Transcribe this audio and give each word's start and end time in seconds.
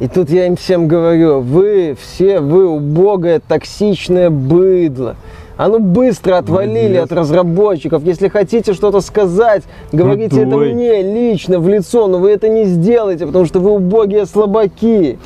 И 0.00 0.08
тут 0.08 0.30
я 0.30 0.46
им 0.46 0.56
всем 0.56 0.88
говорю, 0.88 1.40
вы 1.40 1.96
все, 2.00 2.40
вы 2.40 2.66
убогое, 2.66 3.40
токсичное 3.46 4.30
быдло. 4.30 5.16
А 5.56 5.68
ну 5.68 5.78
быстро 5.78 6.38
отвалили 6.38 6.94
Молодец. 6.94 7.04
от 7.04 7.12
разработчиков. 7.12 8.02
Если 8.04 8.28
хотите 8.28 8.72
что-то 8.72 9.00
сказать, 9.00 9.62
говорите 9.92 10.40
Крутой. 10.42 10.68
это 10.70 10.74
мне 10.76 11.02
лично, 11.02 11.60
в 11.60 11.68
лицо, 11.68 12.08
но 12.08 12.18
вы 12.18 12.30
это 12.30 12.48
не 12.48 12.64
сделаете, 12.64 13.26
потому 13.26 13.44
что 13.44 13.60
вы 13.60 13.70
убогие 13.70 14.26
слабаки. 14.26 15.18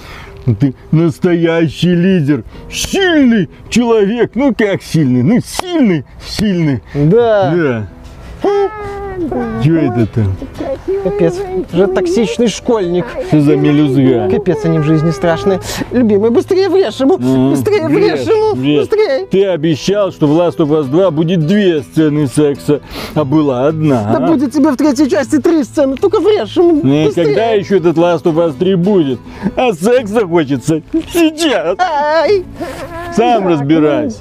Ты 0.61 0.75
настоящий 0.93 1.95
лидер, 1.95 2.45
сильный 2.71 3.49
человек. 3.69 4.33
Ну 4.35 4.55
как 4.55 4.83
сильный? 4.83 5.23
Ну 5.23 5.41
сильный, 5.45 6.05
сильный. 6.25 6.83
Да, 6.95 7.87
Да. 8.43 8.51
Что 9.63 9.73
это 9.77 10.07
там? 10.07 10.37
капец, 11.03 11.35
уже 11.73 11.87
токсичный 11.87 12.49
школьник. 12.49 13.07
Что 13.29 13.41
за 13.41 13.57
мелюзга? 13.57 14.29
Капец, 14.31 14.65
они 14.65 14.79
в 14.79 14.85
жизни 14.85 15.11
страшные. 15.11 15.61
Любимый, 15.93 16.31
быстрее 16.31 16.69
врежь 16.69 16.99
ему, 17.01 17.17
быстрее 17.51 17.89
врежь, 17.89 18.27
ему, 18.27 18.55
быстрее. 18.81 19.27
Ты 19.27 19.47
обещал, 19.47 20.13
что 20.13 20.27
в 20.27 20.33
Last 20.39 20.59
of 20.59 20.69
Us 20.69 20.85
2 20.85 21.11
будет 21.11 21.47
две 21.47 21.83
сцены 21.83 22.27
секса, 22.27 22.81
а 23.15 23.25
была 23.25 23.67
одна. 23.67 24.17
Да 24.19 24.27
будет 24.27 24.53
тебе 24.53 24.71
в 24.71 24.77
третьей 24.77 25.09
части 25.09 25.39
три 25.39 25.63
сцены, 25.65 25.97
только 25.97 26.21
врежь 26.21 26.57
ему, 26.57 26.81
Ну 26.83 26.95
и 26.95 27.05
быстрее. 27.07 27.25
когда 27.25 27.51
еще 27.51 27.79
этот 27.79 27.97
Last 27.97 28.25
of 28.25 28.35
Us 28.35 28.55
3 28.59 28.75
будет? 28.75 29.21
А 29.57 29.73
секса 29.73 30.27
хочется 30.27 30.83
сейчас. 31.13 31.77
Сам 33.15 33.49
разбирайся. 33.49 34.19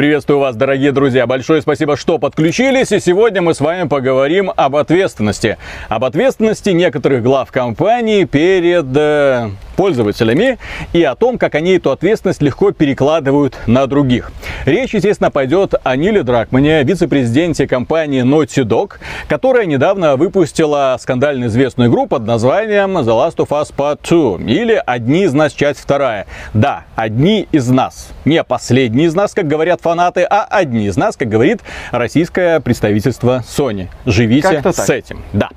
Приветствую 0.00 0.38
вас, 0.38 0.56
дорогие 0.56 0.92
друзья. 0.92 1.26
Большое 1.26 1.60
спасибо, 1.60 1.94
что 1.94 2.16
подключились. 2.16 2.90
И 2.90 3.00
сегодня 3.00 3.42
мы 3.42 3.52
с 3.52 3.60
вами 3.60 3.86
поговорим 3.86 4.50
об 4.56 4.76
ответственности. 4.76 5.58
Об 5.90 6.06
ответственности 6.06 6.70
некоторых 6.70 7.22
глав 7.22 7.52
компаний 7.52 8.24
перед 8.24 8.86
э, 8.96 9.50
пользователями 9.80 10.58
и 10.92 11.02
о 11.04 11.14
том, 11.14 11.38
как 11.38 11.54
они 11.54 11.76
эту 11.76 11.90
ответственность 11.90 12.42
легко 12.42 12.70
перекладывают 12.70 13.56
на 13.66 13.86
других. 13.86 14.30
Речь, 14.66 14.92
естественно, 14.92 15.30
пойдет 15.30 15.72
о 15.82 15.96
Ниле 15.96 16.22
Дракмане, 16.22 16.82
вице-президенте 16.82 17.66
компании 17.66 18.22
Naughty 18.22 18.62
Dog, 18.62 18.96
которая 19.26 19.64
недавно 19.64 20.16
выпустила 20.16 20.98
скандально 21.00 21.46
известную 21.46 21.88
игру 21.88 22.06
под 22.06 22.26
названием 22.26 22.98
The 22.98 23.04
Last 23.06 23.36
of 23.36 23.48
Us 23.48 23.72
Part 23.74 24.00
2 24.06 24.52
или 24.52 24.82
«Одни 24.84 25.22
из 25.22 25.32
нас. 25.32 25.54
Часть 25.54 25.80
вторая». 25.80 26.26
Да, 26.52 26.84
одни 26.94 27.48
из 27.50 27.66
нас. 27.70 28.10
Не 28.26 28.44
последние 28.44 29.06
из 29.06 29.14
нас, 29.14 29.32
как 29.32 29.48
говорят 29.48 29.80
фанаты, 29.80 30.26
а 30.28 30.44
одни 30.44 30.88
из 30.88 30.98
нас, 30.98 31.16
как 31.16 31.30
говорит 31.30 31.62
российское 31.90 32.60
представительство 32.60 33.42
Sony. 33.48 33.88
Живите 34.04 34.62
с 34.62 34.90
этим. 34.90 35.22
Да. 35.32 35.48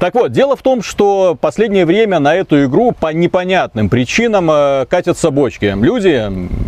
Так 0.00 0.14
вот, 0.14 0.32
дело 0.32 0.56
в 0.56 0.62
том, 0.62 0.82
что 0.82 1.38
последнее 1.40 1.86
время 1.86 2.18
на 2.18 2.34
эту 2.34 2.64
игру 2.64 2.90
по 2.90 3.12
непонятным 3.12 3.67
причинам 3.74 4.50
э, 4.50 4.86
катятся 4.88 5.30
бочки. 5.30 5.74
Люди 5.80 6.24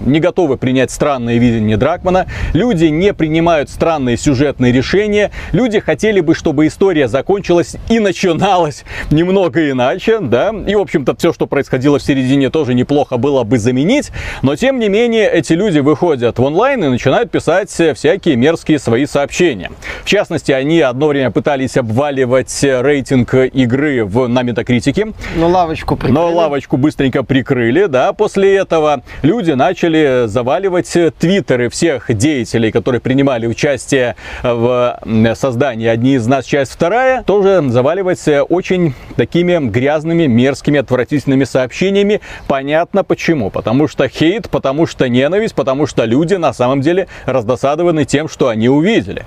не 0.07 0.21
готовы 0.21 0.57
принять 0.57 0.91
странное 0.91 1.39
видение 1.39 1.77
Дракмана, 1.77 2.27
люди 2.53 2.87
не 2.87 3.13
принимают 3.13 3.71
странные 3.71 4.17
сюжетные 4.17 4.73
решения, 4.73 5.31
люди 5.53 5.81
хотели 5.81 6.21
бы, 6.21 6.35
чтобы 6.35 6.67
история 6.67 7.09
закончилась 7.09 7.77
и 7.89 7.99
начиналась 7.99 8.85
немного 9.11 9.71
иначе, 9.71 10.19
да, 10.21 10.53
и, 10.67 10.75
в 10.75 10.81
общем-то, 10.81 11.15
все, 11.17 11.33
что 11.33 11.47
происходило 11.47 11.99
в 11.99 12.03
середине, 12.03 12.51
тоже 12.51 12.75
неплохо 12.75 13.17
было 13.17 13.45
бы 13.45 13.59
заменить, 13.59 14.11
но, 14.43 14.57
тем 14.57 14.79
не 14.79 14.89
менее, 14.89 15.31
эти 15.31 15.53
люди 15.53 15.79
выходят 15.79 16.39
в 16.39 16.43
онлайн 16.43 16.85
и 16.85 16.89
начинают 16.89 17.31
писать 17.31 17.71
всякие 17.71 18.37
мерзкие 18.37 18.79
свои 18.79 19.07
сообщения. 19.07 19.71
В 20.05 20.07
частности, 20.07 20.53
они 20.53 20.81
одно 20.81 21.09
время 21.09 21.31
пытались 21.31 21.77
обваливать 21.77 22.65
э, 22.65 22.81
рейтинг 22.83 23.35
игры 23.35 24.05
в, 24.05 24.27
на 24.29 24.43
Метакритике, 24.43 25.09
Ну, 25.37 25.49
лавочку 25.49 25.97
прикрыли. 25.97 26.15
но 26.15 26.31
лавочку 26.33 26.77
быстренько 26.91 27.23
прикрыли, 27.23 27.87
да. 27.87 28.13
После 28.13 28.57
этого 28.57 29.03
люди 29.23 29.53
начали 29.53 30.25
заваливать 30.27 30.93
твиттеры 31.21 31.69
всех 31.69 32.13
деятелей, 32.13 32.73
которые 32.73 33.01
принимали 33.01 33.47
участие 33.47 34.17
в 34.43 34.99
создании 35.37 35.87
«Одни 35.87 36.15
из 36.15 36.27
нас. 36.27 36.45
Часть 36.45 36.73
вторая», 36.73 37.23
тоже 37.23 37.63
заваливать 37.69 38.27
очень 38.49 38.95
такими 39.15 39.65
грязными, 39.69 40.27
мерзкими, 40.27 40.81
отвратительными 40.81 41.45
сообщениями. 41.45 42.23
Понятно 42.49 43.05
почему. 43.05 43.51
Потому 43.51 43.87
что 43.87 44.09
хейт, 44.09 44.51
потому 44.51 44.87
что 44.87 45.09
ненависть, 45.09 45.55
потому 45.55 45.87
что 45.87 46.05
люди 46.05 46.35
на 46.35 46.53
самом 46.53 46.81
деле 46.81 47.07
раздосадованы 47.25 48.05
тем, 48.05 48.29
что 48.29 48.49
они 48.49 48.69
увидели. 48.69 49.23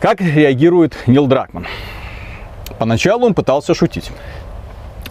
Как 0.00 0.20
реагирует 0.20 0.96
Нил 1.06 1.28
Дракман? 1.28 1.68
Поначалу 2.80 3.26
он 3.26 3.34
пытался 3.34 3.74
шутить. 3.74 4.10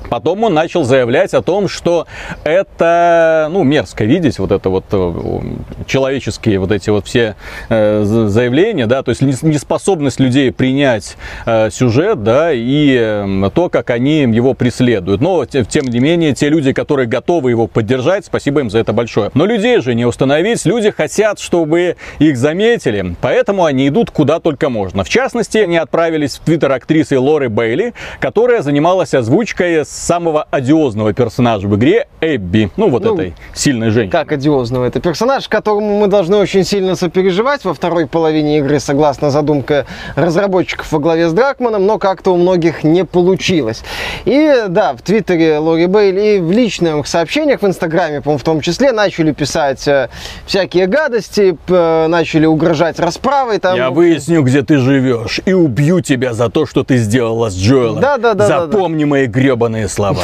Потом 0.09 0.43
он 0.43 0.53
начал 0.53 0.83
заявлять 0.83 1.33
о 1.33 1.41
том, 1.41 1.67
что 1.67 2.07
это, 2.43 3.47
ну, 3.51 3.63
мерзко 3.63 4.03
видеть 4.05 4.39
вот 4.39 4.51
это 4.51 4.69
вот 4.69 4.85
э, 4.91 5.41
человеческие 5.85 6.59
вот 6.59 6.71
эти 6.71 6.89
вот 6.89 7.05
все 7.05 7.35
э, 7.69 8.03
за- 8.03 8.29
заявления, 8.29 8.85
да, 8.87 9.03
то 9.03 9.09
есть 9.09 9.21
нес- 9.21 9.43
неспособность 9.43 10.19
людей 10.19 10.51
принять 10.51 11.17
э, 11.45 11.69
сюжет, 11.71 12.23
да, 12.23 12.51
и 12.53 12.95
э, 12.99 13.49
то, 13.53 13.69
как 13.69 13.89
они 13.89 14.21
его 14.21 14.53
преследуют. 14.53 15.21
Но, 15.21 15.45
те- 15.45 15.65
тем 15.65 15.85
не 15.85 15.99
менее, 15.99 16.33
те 16.33 16.49
люди, 16.49 16.73
которые 16.73 17.07
готовы 17.07 17.49
его 17.51 17.67
поддержать, 17.67 18.25
спасибо 18.25 18.61
им 18.61 18.69
за 18.69 18.79
это 18.79 18.93
большое. 18.93 19.31
Но 19.33 19.45
людей 19.45 19.81
же 19.81 19.95
не 19.95 20.05
установить, 20.05 20.65
люди 20.65 20.91
хотят, 20.91 21.39
чтобы 21.39 21.97
их 22.19 22.37
заметили, 22.37 23.15
поэтому 23.21 23.65
они 23.65 23.87
идут 23.87 24.11
куда 24.11 24.39
только 24.39 24.69
можно. 24.69 25.03
В 25.03 25.09
частности, 25.09 25.57
они 25.59 25.77
отправились 25.77 26.37
в 26.37 26.39
твиттер 26.41 26.71
актрисы 26.71 27.19
Лоры 27.19 27.49
Бейли, 27.49 27.93
которая 28.19 28.61
занималась 28.61 29.13
озвучкой 29.13 29.85
самого 29.97 30.47
одиозного 30.51 31.13
персонажа 31.13 31.67
в 31.67 31.75
игре 31.75 32.07
Эбби, 32.21 32.69
ну 32.77 32.89
вот 32.89 33.03
Ну, 33.03 33.15
этой 33.15 33.35
сильной 33.53 33.89
женщины. 33.89 34.11
Как 34.11 34.31
одиозного 34.31 34.85
это 34.85 34.99
персонаж, 34.99 35.47
которому 35.47 35.99
мы 35.99 36.07
должны 36.07 36.37
очень 36.37 36.63
сильно 36.63 36.95
сопереживать 36.95 37.65
во 37.65 37.73
второй 37.73 38.05
половине 38.07 38.59
игры, 38.59 38.79
согласно 38.79 39.31
задумке 39.31 39.85
разработчиков 40.15 40.91
во 40.91 40.99
главе 40.99 41.29
с 41.29 41.33
Дракманом, 41.33 41.85
но 41.85 41.97
как-то 41.97 42.31
у 42.31 42.37
многих 42.37 42.83
не 42.83 43.05
получилось. 43.05 43.83
И 44.25 44.65
да, 44.67 44.93
в 44.93 45.01
Твиттере 45.01 45.57
Лори 45.57 45.87
Бейли 45.87 46.37
и 46.37 46.39
в 46.39 46.51
личных 46.51 47.07
сообщениях 47.07 47.61
в 47.61 47.67
Инстаграме, 47.67 48.21
по-моему, 48.21 48.39
в 48.39 48.43
том 48.43 48.61
числе, 48.61 48.91
начали 48.91 49.31
писать 49.31 49.87
э, 49.87 50.09
всякие 50.45 50.87
гадости, 50.87 51.57
начали 51.67 52.45
угрожать 52.45 52.99
расправой. 52.99 53.59
Там, 53.59 53.75
Я 53.75 53.89
выясню, 53.89 54.43
где 54.43 54.61
ты 54.61 54.77
живешь, 54.77 55.41
и 55.45 55.53
убью 55.53 56.01
тебя 56.01 56.33
за 56.33 56.49
то, 56.49 56.65
что 56.65 56.83
ты 56.83 56.97
сделала 56.97 57.49
с 57.49 57.55
Джоэлом. 57.55 57.99
Да-да-да-да-да. 58.01 58.67
Запомни 58.67 59.03
мои 59.03 59.25
гребаные 59.25 59.86
слова. 59.87 60.23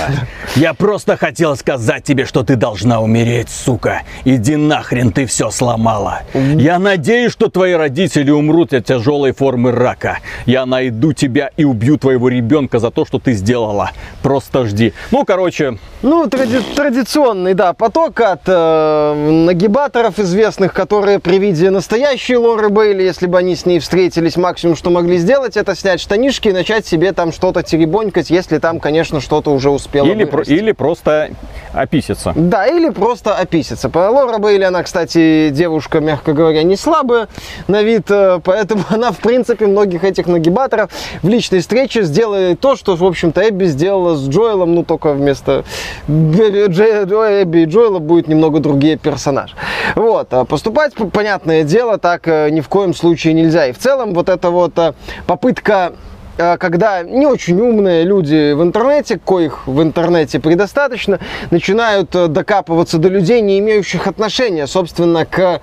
Я 0.55 0.73
просто 0.73 1.17
хотел 1.17 1.55
сказать 1.55 2.03
тебе, 2.03 2.25
что 2.25 2.43
ты 2.43 2.55
должна 2.55 3.01
умереть, 3.01 3.49
сука. 3.49 4.01
Иди 4.25 4.55
нахрен, 4.55 5.11
ты 5.11 5.25
все 5.25 5.49
сломала. 5.51 6.21
Я 6.33 6.79
надеюсь, 6.79 7.31
что 7.31 7.49
твои 7.49 7.73
родители 7.73 8.31
умрут 8.31 8.73
от 8.73 8.85
тяжелой 8.85 9.33
формы 9.33 9.71
рака. 9.71 10.19
Я 10.45 10.65
найду 10.65 11.13
тебя 11.13 11.49
и 11.57 11.63
убью 11.63 11.97
твоего 11.97 12.29
ребенка 12.29 12.79
за 12.79 12.91
то, 12.91 13.05
что 13.05 13.19
ты 13.19 13.33
сделала. 13.33 13.91
Просто 14.21 14.65
жди. 14.65 14.93
Ну, 15.11 15.25
короче, 15.25 15.77
Ну, 16.01 16.25
тради- 16.27 16.61
традиционный, 16.75 17.53
да, 17.53 17.73
поток 17.73 18.19
от 18.21 18.41
э, 18.47 19.43
нагибаторов 19.45 20.19
известных, 20.19 20.73
которые 20.73 21.19
при 21.19 21.37
виде 21.39 21.69
настоящей 21.69 22.35
Лоры 22.37 22.69
Бейли, 22.69 23.03
если 23.03 23.25
бы 23.25 23.37
они 23.37 23.55
с 23.55 23.65
ней 23.65 23.79
встретились, 23.79 24.35
максимум, 24.37 24.75
что 24.75 24.89
могли 24.89 25.17
сделать, 25.17 25.55
это 25.57 25.75
снять 25.75 26.01
штанишки 26.01 26.49
и 26.49 26.51
начать 26.51 26.85
себе 26.85 27.11
там 27.13 27.31
что-то 27.31 27.63
теребонькать, 27.63 28.29
если 28.29 28.57
там, 28.57 28.79
конечно, 28.79 29.21
что-то 29.21 29.52
уже 29.53 29.69
успело 29.69 30.05
или, 30.07 30.25
про- 30.25 30.43
или 30.43 30.71
просто 30.71 31.29
описаться. 31.73 32.33
Да, 32.35 32.67
или 32.67 32.89
просто 32.89 33.35
описаться. 33.35 33.89
По 33.89 34.09
Лора 34.09 34.37
Бейли, 34.37 34.63
она, 34.63 34.83
кстати, 34.83 35.49
девушка, 35.51 35.99
мягко 35.99 36.33
говоря, 36.33 36.63
не 36.63 36.75
слабая 36.75 37.27
на 37.67 37.81
вид, 37.83 38.09
э, 38.09 38.39
поэтому 38.43 38.83
она, 38.89 39.11
в 39.11 39.17
принципе, 39.19 39.67
многих 39.67 40.03
этих 40.03 40.27
нагибаторов 40.27 40.91
в 41.21 41.27
личной 41.27 41.59
встрече 41.59 42.03
сделает 42.03 42.59
то, 42.59 42.75
что, 42.75 42.95
в 42.95 43.03
общем-то, 43.03 43.47
Эбби 43.47 43.65
сделала 43.65 44.15
с 44.15 44.27
Джоэлом, 44.27 44.75
ну, 44.75 44.83
только 44.83 45.13
вместо 45.13 45.63
Эбби 46.07 47.59
и 47.59 47.65
Джоэла 47.65 47.99
будет 47.99 48.27
немного 48.27 48.59
другие 48.59 48.97
персонажи. 48.97 49.55
Вот, 49.95 50.33
а 50.33 50.45
поступать, 50.45 50.93
понятное 51.11 51.63
дело, 51.63 51.97
так 51.97 52.27
э, 52.27 52.49
ни 52.49 52.61
в 52.61 52.69
коем 52.69 52.93
случае 52.93 53.33
нельзя. 53.33 53.67
И 53.67 53.71
в 53.71 53.77
целом 53.77 54.13
вот 54.13 54.29
эта 54.29 54.49
вот 54.49 54.77
э, 54.77 54.93
попытка 55.25 55.93
э, 55.93 56.12
когда 56.57 57.03
не 57.03 57.25
очень 57.25 57.59
умные 57.59 58.03
люди 58.03 58.53
в 58.53 58.61
интернете, 58.63 59.19
коих 59.19 59.67
в 59.67 59.81
интернете 59.81 60.39
предостаточно, 60.39 61.19
начинают 61.51 62.15
э, 62.15 62.27
докапываться 62.27 62.97
до 62.97 63.09
людей, 63.09 63.41
не 63.41 63.59
имеющих 63.59 64.07
отношения, 64.07 64.67
собственно, 64.67 65.25
к 65.25 65.61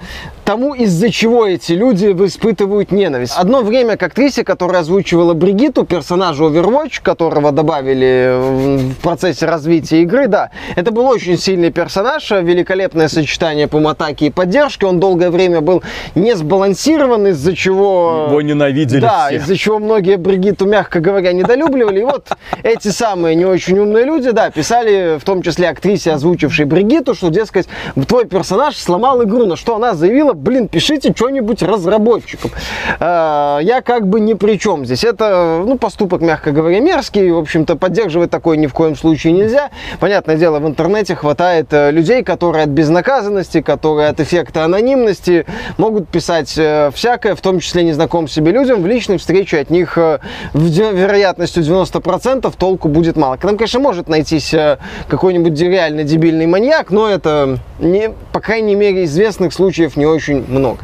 тому, 0.50 0.75
из-за 0.75 1.12
чего 1.12 1.47
эти 1.47 1.75
люди 1.75 2.06
испытывают 2.06 2.91
ненависть. 2.91 3.35
Одно 3.37 3.62
время 3.62 3.97
к 3.97 4.02
актрисе, 4.02 4.43
которая 4.43 4.81
озвучивала 4.81 5.32
Бригиту, 5.32 5.85
персонажа 5.85 6.43
Overwatch, 6.43 7.00
которого 7.02 7.52
добавили 7.52 8.91
в 8.91 8.94
процессе 8.97 9.47
развития 9.47 10.02
игры, 10.02 10.26
да, 10.26 10.50
это 10.75 10.91
был 10.91 11.06
очень 11.06 11.38
сильный 11.38 11.70
персонаж, 11.70 12.29
великолепное 12.32 13.06
сочетание 13.06 13.69
по 13.69 13.79
атаки 13.88 14.25
и 14.25 14.31
поддержки. 14.31 14.85
Он 14.85 14.99
долгое 14.99 15.31
время 15.31 15.61
был 15.61 15.85
не 16.17 16.35
сбалансирован, 16.35 17.29
из-за 17.29 17.55
чего... 17.55 18.26
Его 18.31 18.43
ненавидели 18.43 19.00
Да, 19.00 19.29
из-за 19.31 19.56
чего 19.56 19.79
многие 19.79 20.17
Бригиту, 20.17 20.67
мягко 20.67 20.99
говоря, 20.99 21.32
недолюбливали. 21.32 22.00
И 22.00 22.05
вот 22.05 22.26
эти 22.64 22.88
самые 22.88 23.37
не 23.37 23.44
очень 23.44 23.79
умные 23.79 24.05
люди, 24.05 24.32
да, 24.32 24.50
писали, 24.50 25.17
в 25.20 25.25
том 25.25 25.43
числе 25.43 25.69
актрисе, 25.69 26.11
озвучившей 26.11 26.64
Бригиту, 26.64 27.14
что, 27.14 27.29
дескать, 27.29 27.69
твой 28.08 28.25
персонаж 28.25 28.76
сломал 28.76 29.23
игру, 29.23 29.47
на 29.47 29.55
что 29.55 29.76
она 29.76 29.94
заявила, 29.94 30.32
блин, 30.41 30.69
пишите 30.69 31.13
что-нибудь 31.15 31.63
разработчикам. 31.63 32.51
А, 32.99 33.59
Я 33.61 33.83
как 33.83 34.07
бы 34.07 34.21
ни 34.21 34.35
при 34.35 34.59
чем 34.59 34.85
здесь. 34.85 35.05
Это, 35.05 35.63
ну, 35.67 35.79
поступок, 35.79 36.23
мягко 36.23 36.51
говоря, 36.51 36.81
мерзкий. 36.81 37.31
В 37.31 37.39
общем-то, 37.39 37.77
поддерживать 37.77 38.31
такое 38.31 38.57
ни 38.57 38.67
в 38.67 38.73
коем 38.73 38.97
случае 38.97 39.33
нельзя. 39.35 39.71
Понятное 40.01 40.37
дело, 40.37 40.59
в 40.59 40.67
интернете 40.67 41.15
хватает 41.15 41.69
э, 41.73 41.91
людей, 41.91 42.23
которые 42.25 42.65
от 42.65 42.71
безнаказанности, 42.71 43.61
которые 43.61 44.09
от 44.09 44.21
эффекта 44.21 44.65
анонимности 44.65 45.47
могут 45.77 46.09
писать 46.09 46.55
э, 46.57 46.91
всякое, 46.95 47.35
в 47.35 47.41
том 47.41 47.61
числе 47.61 47.85
незнакомым 47.85 48.29
себе 48.29 48.53
людям. 48.53 48.83
В 48.83 48.87
личной 48.87 49.19
встрече 49.19 49.61
от 49.61 49.71
них 49.71 49.99
э, 49.99 50.19
вероятностью 50.55 51.63
90% 51.63 52.53
толку 52.57 52.89
будет 52.89 53.17
мало. 53.17 53.37
К 53.37 53.45
нам, 53.45 53.57
конечно, 53.57 53.81
может 53.81 54.09
найтись 54.09 54.55
э, 54.55 54.79
какой-нибудь 55.09 55.61
реально 55.61 56.05
дебильный 56.05 56.47
маньяк, 56.47 56.91
но 56.91 57.09
это, 57.09 57.59
не, 57.79 58.11
по 58.33 58.41
крайней 58.41 58.75
мере, 58.75 59.05
известных 59.05 59.53
случаев 59.53 59.97
не 59.97 60.07
очень 60.07 60.20
много. 60.29 60.79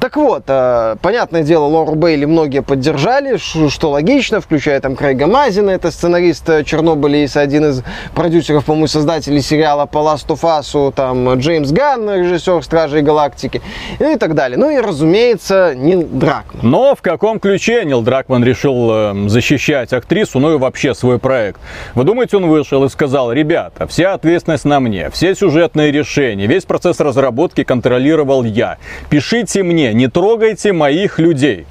Так 0.00 0.16
вот, 0.16 0.44
э, 0.46 0.96
понятное 1.02 1.42
дело, 1.42 1.64
Лору 1.64 1.94
Бейли 1.94 2.24
многие 2.24 2.62
поддержали, 2.62 3.36
что 3.36 3.90
логично, 3.90 4.40
включая 4.40 4.80
там 4.80 4.96
Крейга 4.96 5.26
Мазина, 5.26 5.70
это 5.70 5.90
сценарист 5.90 6.48
э, 6.48 6.64
Чернобыля 6.64 7.24
и 7.24 7.28
один 7.34 7.66
из 7.66 7.82
продюсеров, 8.14 8.64
по-моему, 8.64 8.86
создателей 8.86 9.40
сериала 9.42 9.86
по 9.86 9.98
Last 9.98 10.28
of 10.28 10.40
Us, 10.42 10.92
там 10.92 11.34
Джеймс 11.34 11.70
Ганн, 11.70 12.08
режиссер 12.10 12.62
Стражей 12.62 13.02
Галактики, 13.02 13.62
и 13.98 14.16
так 14.16 14.34
далее. 14.34 14.58
Ну 14.58 14.70
и, 14.70 14.78
разумеется, 14.78 15.74
Нил 15.74 16.02
Дракман. 16.02 16.60
Но 16.62 16.94
в 16.94 17.02
каком 17.02 17.40
ключе 17.40 17.84
Нил 17.84 18.02
Дракман 18.02 18.44
решил 18.44 18.90
э, 18.90 19.28
защищать 19.28 19.92
актрису, 19.92 20.38
ну 20.38 20.54
и 20.54 20.58
вообще 20.58 20.94
свой 20.94 21.18
проект? 21.18 21.60
Вы 21.94 22.04
думаете, 22.04 22.36
он 22.36 22.46
вышел 22.46 22.84
и 22.84 22.88
сказал, 22.88 23.32
ребята, 23.32 23.86
вся 23.86 24.14
ответственность 24.14 24.64
на 24.64 24.80
мне, 24.80 25.10
все 25.10 25.34
сюжетные 25.34 25.92
решения, 25.92 26.46
весь 26.46 26.64
процесс 26.64 27.00
разработки 27.00 27.64
контролировал 27.64 28.44
я. 28.44 28.75
Пишите 29.08 29.62
мне, 29.62 29.92
не 29.94 30.08
трогайте 30.08 30.72
моих 30.72 31.18
людей. 31.18 31.66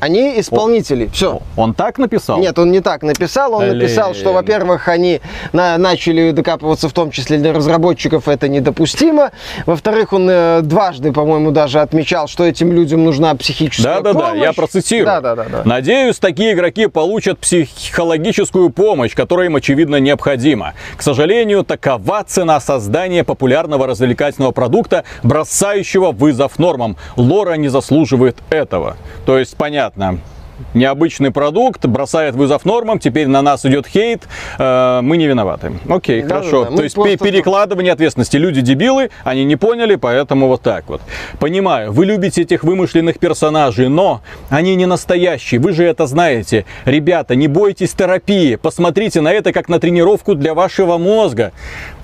Они 0.00 0.40
исполнители. 0.40 1.10
Все. 1.12 1.40
Он 1.56 1.74
так 1.74 1.98
написал? 1.98 2.38
Нет, 2.40 2.58
он 2.58 2.72
не 2.72 2.80
так 2.80 3.02
написал. 3.02 3.52
Он 3.54 3.60
Блин. 3.64 3.78
написал, 3.78 4.14
что, 4.14 4.32
во-первых, 4.32 4.88
они 4.88 5.20
на- 5.52 5.76
начали 5.76 6.30
докапываться, 6.30 6.88
в 6.88 6.92
том 6.92 7.10
числе 7.10 7.36
для 7.38 7.52
разработчиков, 7.52 8.26
это 8.26 8.48
недопустимо. 8.48 9.30
Во-вторых, 9.66 10.12
он 10.14 10.26
э, 10.30 10.60
дважды, 10.62 11.12
по-моему, 11.12 11.50
даже 11.50 11.80
отмечал, 11.80 12.28
что 12.28 12.44
этим 12.44 12.72
людям 12.72 13.04
нужна 13.04 13.34
психическая 13.34 13.96
Да-да-да, 13.96 14.28
помощь. 14.28 14.42
я 14.42 14.52
процитирую. 14.54 15.06
Да-да-да. 15.06 15.62
Надеюсь, 15.66 16.18
такие 16.18 16.52
игроки 16.54 16.86
получат 16.86 17.38
психологическую 17.38 18.70
помощь, 18.70 19.14
которая 19.14 19.46
им, 19.46 19.56
очевидно, 19.56 19.96
необходима. 19.96 20.72
К 20.96 21.02
сожалению, 21.02 21.62
такова 21.64 22.24
цена 22.26 22.58
создания 22.60 23.22
популярного 23.22 23.86
развлекательного 23.86 24.52
продукта, 24.52 25.04
бросающего 25.22 26.12
вызов 26.12 26.58
нормам. 26.58 26.96
Лора 27.16 27.54
не 27.54 27.68
заслуживает 27.68 28.38
этого. 28.48 28.96
То 29.26 29.38
есть, 29.38 29.56
понятно, 29.56 29.89
приятно. 29.90 30.39
Необычный 30.74 31.30
продукт, 31.30 31.84
бросает 31.86 32.34
вызов 32.34 32.64
нормам, 32.64 32.98
теперь 32.98 33.26
на 33.28 33.42
нас 33.42 33.64
идет 33.66 33.86
хейт, 33.86 34.22
э, 34.58 35.00
мы 35.02 35.16
не 35.16 35.26
виноваты. 35.26 35.72
Окей, 35.88 36.22
Да-да-да, 36.22 36.40
хорошо. 36.40 36.68
мы 36.70 36.76
То 36.78 36.82
есть 36.84 36.94
просто- 36.94 37.18
перекладывание 37.24 37.92
ответственности. 37.92 38.36
Люди 38.36 38.60
дебилы, 38.60 39.10
они 39.24 39.44
не 39.44 39.56
поняли, 39.56 39.96
поэтому 39.96 40.48
вот 40.48 40.62
так 40.62 40.84
вот. 40.88 41.00
Понимаю, 41.38 41.92
вы 41.92 42.06
любите 42.06 42.42
этих 42.42 42.64
вымышленных 42.64 43.18
персонажей, 43.18 43.88
но 43.88 44.20
они 44.48 44.74
не 44.76 44.86
настоящие, 44.86 45.60
вы 45.60 45.72
же 45.72 45.84
это 45.84 46.06
знаете. 46.06 46.64
Ребята, 46.84 47.34
не 47.34 47.48
бойтесь 47.48 47.92
терапии, 47.92 48.56
посмотрите 48.56 49.20
на 49.20 49.32
это 49.32 49.52
как 49.52 49.68
на 49.68 49.78
тренировку 49.80 50.34
для 50.34 50.54
вашего 50.54 50.98
мозга. 50.98 51.52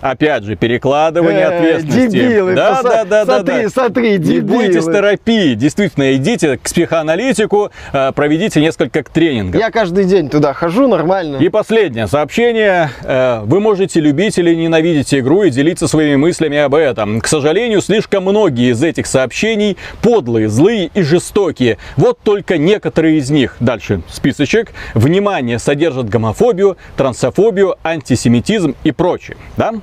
Опять 0.00 0.44
же, 0.44 0.56
перекладывание 0.56 1.42
Э, 1.42 1.56
ответственности. 1.58 2.16
дебилы, 2.18 2.54
да, 2.54 2.82
да, 2.82 3.04
да, 3.04 3.24
да, 3.24 3.34
смотри, 3.38 3.62
да. 3.64 3.68
смотри, 3.70 4.10
Не 4.12 4.18
дебилы. 4.18 4.54
бойтесь 4.58 4.84
терапии. 4.84 5.54
Действительно, 5.54 6.14
идите 6.14 6.58
к 6.58 6.60
психоаналитику, 6.62 7.70
э, 7.92 8.12
проведите 8.46 8.60
несколько 8.60 9.02
тренингов. 9.02 9.60
Я 9.60 9.70
каждый 9.70 10.04
день 10.04 10.28
туда 10.28 10.52
хожу, 10.52 10.86
нормально. 10.88 11.36
И 11.38 11.48
последнее 11.48 12.06
сообщение. 12.06 12.90
Э, 13.02 13.40
Вы 13.44 13.60
можете 13.60 14.00
любить 14.00 14.38
или 14.38 14.54
ненавидеть 14.54 15.14
игру 15.14 15.42
и 15.42 15.50
делиться 15.50 15.88
своими 15.88 16.16
мыслями 16.16 16.58
об 16.58 16.74
этом. 16.74 17.20
К 17.20 17.26
сожалению, 17.26 17.80
слишком 17.80 18.24
многие 18.24 18.70
из 18.72 18.82
этих 18.82 19.06
сообщений 19.06 19.76
подлые, 20.02 20.48
злые 20.48 20.90
и 20.94 21.02
жестокие. 21.02 21.78
Вот 21.96 22.18
только 22.22 22.58
некоторые 22.58 23.18
из 23.18 23.30
них. 23.30 23.56
Дальше 23.60 24.02
списочек. 24.10 24.72
Внимание, 24.94 25.58
содержат 25.58 26.08
гомофобию, 26.08 26.76
трансофобию, 26.96 27.76
антисемитизм 27.82 28.74
и 28.84 28.92
прочее. 28.92 29.36
Да? 29.56 29.74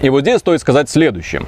И 0.00 0.10
вот 0.10 0.20
здесь 0.22 0.40
стоит 0.40 0.60
сказать 0.60 0.90
следующее. 0.90 1.42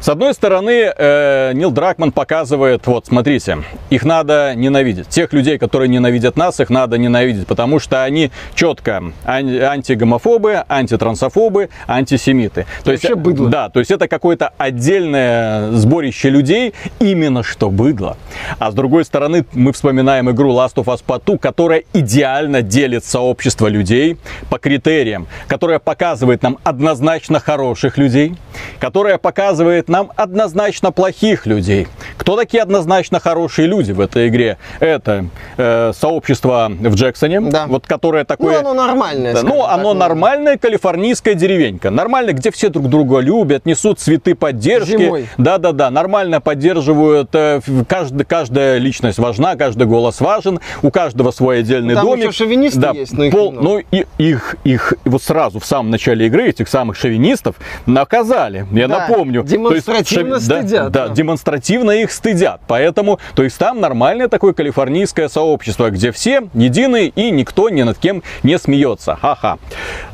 С 0.00 0.08
одной 0.08 0.32
стороны, 0.34 0.92
э, 0.96 1.52
Нил 1.54 1.70
Дракман 1.70 2.12
показывает, 2.12 2.86
вот 2.86 3.06
смотрите, 3.06 3.58
их 3.90 4.04
надо 4.04 4.54
ненавидеть. 4.54 5.08
Тех 5.08 5.32
людей, 5.32 5.58
которые 5.58 5.88
ненавидят 5.88 6.36
нас, 6.36 6.60
их 6.60 6.70
надо 6.70 6.96
ненавидеть, 6.96 7.46
потому 7.46 7.78
что 7.78 8.02
они 8.02 8.30
четко 8.54 9.02
ан- 9.24 9.62
антигомофобы, 9.62 10.64
антитрансофобы, 10.68 11.68
антисемиты. 11.86 12.66
То 12.84 12.92
есть, 12.92 13.04
Вообще 13.04 13.16
быдло. 13.16 13.48
Да, 13.48 13.68
то 13.68 13.80
есть 13.80 13.90
это 13.90 14.08
какое-то 14.08 14.52
отдельное 14.56 15.70
сборище 15.72 16.30
людей, 16.30 16.74
именно 16.98 17.42
что 17.42 17.70
быдло. 17.70 18.16
А 18.58 18.70
с 18.70 18.74
другой 18.74 19.04
стороны, 19.04 19.44
мы 19.52 19.72
вспоминаем 19.72 20.30
игру 20.30 20.52
Last 20.52 20.74
of 20.76 20.86
Us 20.86 21.02
Part 21.06 21.22
2, 21.26 21.38
которая 21.38 21.84
идеально 21.92 22.62
делит 22.62 23.04
сообщество 23.04 23.66
людей 23.66 24.16
по 24.48 24.58
критериям, 24.58 25.26
которая 25.48 25.78
показывает 25.78 26.42
нам 26.42 26.58
однозначно 26.64 27.29
хороших 27.38 27.96
людей, 27.98 28.34
которая 28.80 29.18
показывает 29.18 29.88
нам 29.88 30.10
однозначно 30.16 30.90
плохих 30.90 31.46
людей. 31.46 31.86
Кто 32.16 32.36
такие 32.36 32.62
однозначно 32.62 33.20
хорошие 33.20 33.68
люди 33.68 33.92
в 33.92 34.00
этой 34.00 34.28
игре? 34.28 34.56
Это 34.80 35.26
э, 35.56 35.92
сообщество 35.94 36.68
в 36.70 36.94
Джексоне, 36.94 37.40
Да. 37.42 37.66
вот 37.68 37.86
которое 37.86 38.22
Ну, 38.22 38.26
такое... 38.26 38.58
оно 38.58 38.74
нормальное. 38.74 39.34
Да, 39.34 39.42
ну, 39.42 39.60
так, 39.62 39.74
оно 39.78 39.94
нормальная 39.94 40.56
калифорнийская 40.58 41.34
деревенька. 41.34 41.90
Нормально, 41.90 42.32
где 42.32 42.50
все 42.50 42.68
друг 42.70 42.88
друга 42.88 43.20
любят, 43.20 43.66
несут 43.66 44.00
цветы 44.00 44.34
поддержки. 44.34 45.26
Да-да-да, 45.38 45.90
нормально 45.90 46.40
поддерживают. 46.40 47.28
э, 47.34 47.60
каждый- 47.86 48.24
каждая 48.24 48.78
личность 48.78 49.18
важна, 49.18 49.56
каждый 49.56 49.86
голос 49.86 50.20
важен. 50.20 50.60
У 50.82 50.90
каждого 50.90 51.30
свой 51.30 51.60
отдельный 51.60 51.94
Там 51.94 52.06
домик. 52.06 52.28
еще 52.28 52.32
шовинисты 52.44 52.80
да, 52.80 52.92
есть, 52.92 53.12
но 53.12 53.24
их 53.24 53.32
пол- 53.32 53.52
немного. 53.52 53.68
ну, 53.68 53.78
и 53.90 54.06
их, 54.18 54.56
их 54.64 54.94
вот 55.04 55.22
сразу 55.22 55.58
в 55.60 55.66
самом 55.66 55.90
начале 55.90 56.26
игры, 56.26 56.48
этих 56.48 56.68
самых 56.68 56.96
шовинистов, 56.96 57.19
наказали. 57.86 58.66
Я 58.72 58.88
Да, 58.88 59.00
напомню. 59.00 59.42
То 59.42 59.48
есть 59.48 59.52
демонстративно 59.52 60.36
шови- 60.36 60.48
да, 60.48 60.60
стыдят, 60.62 60.92
Да, 60.92 61.08
да. 61.08 61.14
демонстративно 61.14 61.90
их 61.92 62.12
стыдят. 62.12 62.60
Поэтому, 62.66 63.18
то 63.34 63.42
есть 63.42 63.58
там 63.58 63.80
нормальное 63.80 64.28
такое 64.28 64.52
калифорнийское 64.52 65.28
сообщество, 65.28 65.90
где 65.90 66.12
все 66.12 66.42
едины 66.54 67.12
и 67.14 67.30
никто 67.30 67.68
ни 67.68 67.82
над 67.82 67.98
кем 67.98 68.22
не 68.42 68.58
смеется. 68.58 69.16
Ха-ха. 69.20 69.58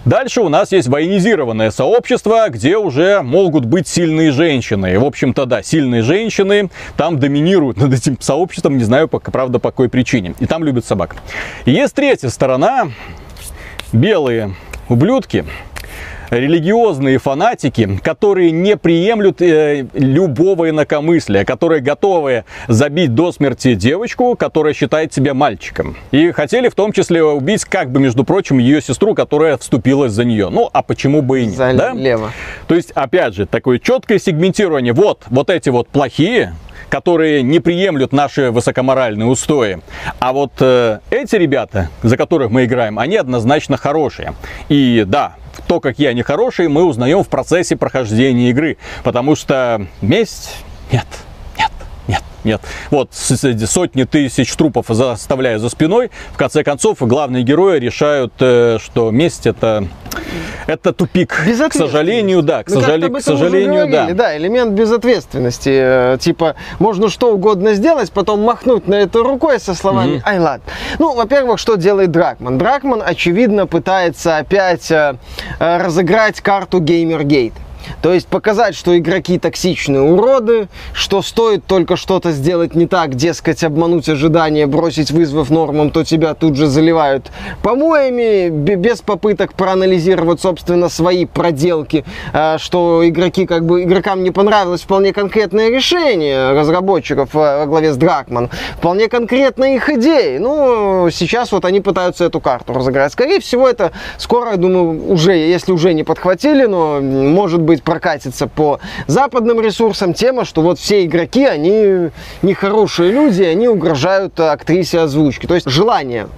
Дальше 0.05 0.41
у 0.41 0.49
нас 0.49 0.73
есть 0.73 0.89
военизированное 0.89 1.71
сообщество, 1.71 2.49
где 2.49 2.77
уже 2.77 3.23
могут 3.23 3.65
быть 3.65 3.89
сильные 3.89 4.31
женщины. 4.33 4.99
В 4.99 5.05
общем-то, 5.05 5.47
да, 5.47 5.63
сильные 5.63 6.03
женщины 6.03 6.71
там 6.97 7.19
доминируют 7.19 7.77
над 7.79 7.93
этим 7.93 8.17
сообществом, 8.21 8.77
не 8.79 8.85
знаю, 8.85 9.09
пока, 9.09 9.31
правда, 9.33 9.59
по 9.59 9.71
какой 9.71 9.89
причине. 9.89 10.35
И 10.41 10.47
там 10.47 10.65
любят 10.65 10.85
собак. 10.85 11.17
И 11.65 11.71
есть 11.73 11.95
третья 11.95 12.29
сторона, 12.29 12.89
белые 13.93 14.55
ублюдки, 14.89 15.45
религиозные 16.31 17.19
фанатики, 17.19 17.99
которые 18.03 18.51
не 18.51 18.77
приемлют 18.77 19.41
э, 19.43 19.87
любого 19.95 20.71
инакомыслия, 20.71 21.45
которые 21.45 21.81
готовы 21.81 22.45
забить 22.69 23.15
до 23.15 23.33
смерти 23.33 23.75
девочку, 23.75 24.37
которая 24.37 24.75
считает 24.75 25.13
себя 25.13 25.35
мальчиком. 25.35 25.97
И 26.11 26.33
хотели 26.33 26.69
в 26.69 26.75
том 26.75 26.93
числе 26.93 27.23
убить, 27.23 27.65
как 27.65 27.91
бы, 27.91 28.01
между 28.01 28.25
прочим, 28.25 28.59
ее 28.59 28.81
сестру, 28.81 29.15
которая 29.15 29.57
вступилась 29.57 30.13
за 30.13 30.25
нее. 30.25 30.49
Ну, 30.51 30.69
а 30.73 30.83
почему 30.83 31.23
бы 31.23 31.43
и 31.43 31.47
нет, 31.47 31.57
За 31.57 31.73
да? 31.75 31.93
лево. 31.93 32.33
То 32.67 32.75
есть, 32.75 32.91
опять 32.93 33.35
же, 33.35 33.47
такое 33.47 33.79
четкое 33.79 34.19
сегментирование. 34.19 34.93
Вот, 34.93 35.25
вот 35.29 35.51
эти 35.51 35.69
вот 35.69 35.89
плохие, 35.89 36.55
которые 36.89 37.43
не 37.43 37.61
приемлют 37.61 38.13
наши 38.13 38.51
высокоморальные 38.51 39.27
устои. 39.27 39.81
А 40.19 40.33
вот 40.33 40.53
э, 40.61 41.01
эти 41.11 41.37
ребята, 41.37 41.89
за 42.03 42.17
которых 42.17 42.51
мы 42.51 42.65
играем, 42.65 42.99
они 42.99 43.17
однозначно 43.17 43.77
хорошие. 43.77 44.35
И 44.69 45.05
да, 45.07 45.35
то, 45.67 45.81
какие 45.81 46.09
они 46.09 46.23
хорошие, 46.23 46.69
мы 46.69 46.85
узнаем 46.85 47.23
в 47.23 47.29
процессе 47.29 47.77
прохождения 47.77 48.51
игры. 48.51 48.77
Потому 49.05 49.35
что 49.37 49.87
месть... 50.01 50.57
Нет, 50.93 51.07
нет. 52.09 52.23
Нет. 52.45 52.61
Вот 52.91 53.11
сотни 53.13 54.05
тысяч 54.05 54.55
трупов 54.55 54.87
заставляя 54.89 55.59
за 55.59 55.69
спиной, 55.69 56.11
в 56.33 56.37
конце 56.37 56.63
концов 56.63 56.99
главные 57.01 57.43
герои 57.43 57.79
решают, 57.81 58.33
э, 58.39 58.79
что 58.81 59.11
месть 59.11 59.47
это 59.47 59.89
это 60.67 60.93
тупик. 60.93 61.35
К 61.69 61.73
сожалению, 61.73 62.43
да. 62.43 62.65
К, 62.65 62.71
сожале... 62.71 63.09
к 63.09 63.21
сожалению, 63.21 63.91
да. 63.91 64.09
Да, 64.13 64.37
элемент 64.37 64.73
безответственности. 64.73 65.71
Э, 65.73 66.19
типа, 66.19 66.57
можно 66.79 67.09
что 67.09 67.33
угодно 67.33 67.75
сделать, 67.75 68.11
потом 68.13 68.43
махнуть 68.43 68.89
на 68.89 68.95
это 68.95 69.23
рукой 69.23 69.61
со 69.61 69.75
словами 69.75 70.23
«Ай, 70.25 70.39
ладно». 70.39 70.65
Ну, 70.99 71.15
во-первых, 71.15 71.59
что 71.59 71.77
делает 71.77 72.11
Дракман? 72.11 72.59
Дракман, 72.59 73.03
очевидно, 73.05 73.67
пытается 73.67 74.39
опять 74.39 74.91
э, 74.91 75.17
разыграть 75.59 76.41
карту 76.41 76.81
Геймергейт. 76.81 77.53
То 78.03 78.13
есть 78.13 78.27
показать, 78.27 78.75
что 78.75 78.97
игроки 78.97 79.39
токсичные 79.39 80.03
уроды, 80.03 80.69
что 80.93 81.23
стоит 81.23 81.65
только 81.67 81.97
что-то 81.97 82.33
сделать 82.33 82.75
не 82.75 82.87
так, 82.87 83.15
дескать, 83.15 83.65
обмануть 83.65 84.09
ожидания, 84.09 84.67
бросить 84.67 85.11
вызвав 85.11 85.51
нормам, 85.51 85.91
то 85.91 86.05
тебя 86.05 86.35
тут 86.35 86.57
же 86.57 86.67
заливают 86.67 87.31
помоями, 87.63 88.49
без 88.49 89.03
попыток 89.03 89.55
проанализировать, 89.55 90.41
собственно, 90.41 90.89
свои 90.89 91.25
проделки, 91.27 92.05
а, 92.33 92.59
что 92.59 93.03
игроки, 93.05 93.47
как 93.47 93.65
бы, 93.65 93.83
игрокам 93.83 94.23
не 94.23 94.31
понравилось 94.31 94.83
вполне 94.83 95.13
конкретное 95.13 95.71
решение 95.71 96.53
разработчиков 96.53 97.33
во 97.33 97.67
главе 97.67 97.93
с 97.93 97.97
Дракман, 97.97 98.51
вполне 98.77 99.09
конкретные 99.09 99.77
их 99.77 99.89
идеи. 99.91 100.39
Ну, 100.39 101.09
сейчас 101.11 101.53
вот 101.53 101.65
они 101.65 101.81
пытаются 101.81 102.25
эту 102.25 102.41
карту 102.41 102.73
разыграть. 102.73 103.13
Скорее 103.13 103.41
всего, 103.41 103.69
это 103.69 103.93
скоро, 104.19 104.53
я 104.53 104.57
думаю, 104.57 105.11
уже, 105.11 105.33
если 105.33 105.73
уже 105.73 105.95
не 105.95 106.05
подхватили, 106.05 106.67
но 106.67 107.01
может 107.01 107.61
быть 107.61 107.76
быть, 107.77 107.85
прокатится 107.85 108.47
по 108.47 108.81
западным 109.07 109.61
ресурсам 109.61 110.15
тема, 110.15 110.45
что 110.45 110.63
вот 110.63 110.79
все 110.79 111.05
игроки, 111.05 111.45
они 111.45 112.11
нехорошие 112.43 113.13
люди, 113.13 113.43
они 113.43 113.69
угрожают 113.69 114.39
актрисе 114.41 115.01
озвучки. 115.01 115.47
То 115.47 115.55
есть 115.55 115.69
желание 115.69 116.29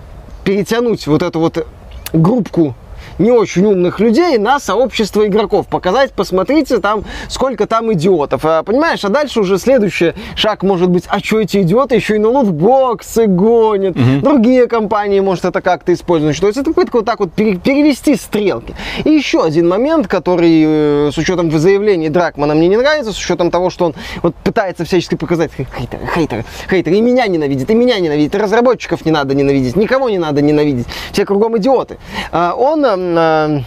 перетянуть 0.45 1.07
вот 1.07 1.23
эту 1.23 1.41
вот 1.41 1.67
группку 2.13 2.75
не 3.19 3.31
очень 3.31 3.65
умных 3.65 4.01
людей 4.01 4.39
на 4.39 4.61
сообщество 4.61 5.27
игроков. 5.27 5.67
Показать, 5.67 6.13
посмотрите 6.13 6.79
там, 6.79 7.05
сколько 7.29 7.67
там 7.67 7.93
идиотов. 7.93 8.45
А, 8.45 8.63
понимаешь, 8.63 9.05
а 9.05 9.09
дальше 9.09 9.41
уже 9.41 9.59
следующий 9.59 10.15
шаг 10.37 10.63
может 10.63 10.91
быть, 10.91 11.05
а 11.09 11.19
что 11.21 11.41
эти 11.41 11.63
идиоты 11.63 11.97
еще 11.97 12.17
и 12.17 12.19
на 12.19 12.29
лутбоксы 12.29 13.27
гонят. 13.27 13.97
Угу. 13.97 14.21
Другие 14.23 14.67
компании, 14.67 15.21
может, 15.21 15.45
это 15.45 15.61
как-то 15.61 15.93
используют. 15.93 16.37
Что 16.37 16.49
это 16.49 16.65
попытка 16.65 16.97
вот 16.97 17.05
так 17.05 17.21
вот 17.21 17.33
перевести 17.33 18.17
стрелки. 18.17 18.75
И 19.05 19.11
еще 19.11 19.45
один 19.45 19.69
момент, 19.69 20.07
который 20.07 20.63
э, 20.67 21.11
с 21.13 21.19
учетом 21.19 21.51
заявлений 21.51 22.09
Дракмана 22.09 22.55
мне 22.55 22.69
не 22.69 22.77
нравится, 22.77 23.13
с 23.13 23.19
учетом 23.19 23.51
того, 23.51 23.71
что 23.71 23.87
он 23.87 23.95
вот 24.23 24.35
пытается 24.37 24.85
всячески 24.85 25.15
показать 25.15 25.51
хейтеры, 25.53 26.07
хейтеры, 26.15 26.45
хейтеры, 26.71 26.97
и 26.97 27.01
меня 27.01 27.27
ненавидит, 27.27 27.71
и 27.71 27.75
меня 27.75 27.99
ненавидит, 27.99 28.35
и 28.35 28.39
разработчиков 28.39 29.05
не 29.05 29.11
надо 29.11 29.35
ненавидеть, 29.35 29.77
никого 29.77 30.09
не 30.09 30.19
надо 30.19 30.41
ненавидеть, 30.41 30.87
все 31.13 31.25
кругом 31.25 31.59
идиоты. 31.59 31.99
А, 32.33 32.55
он 32.55 32.85
э, 33.17 33.61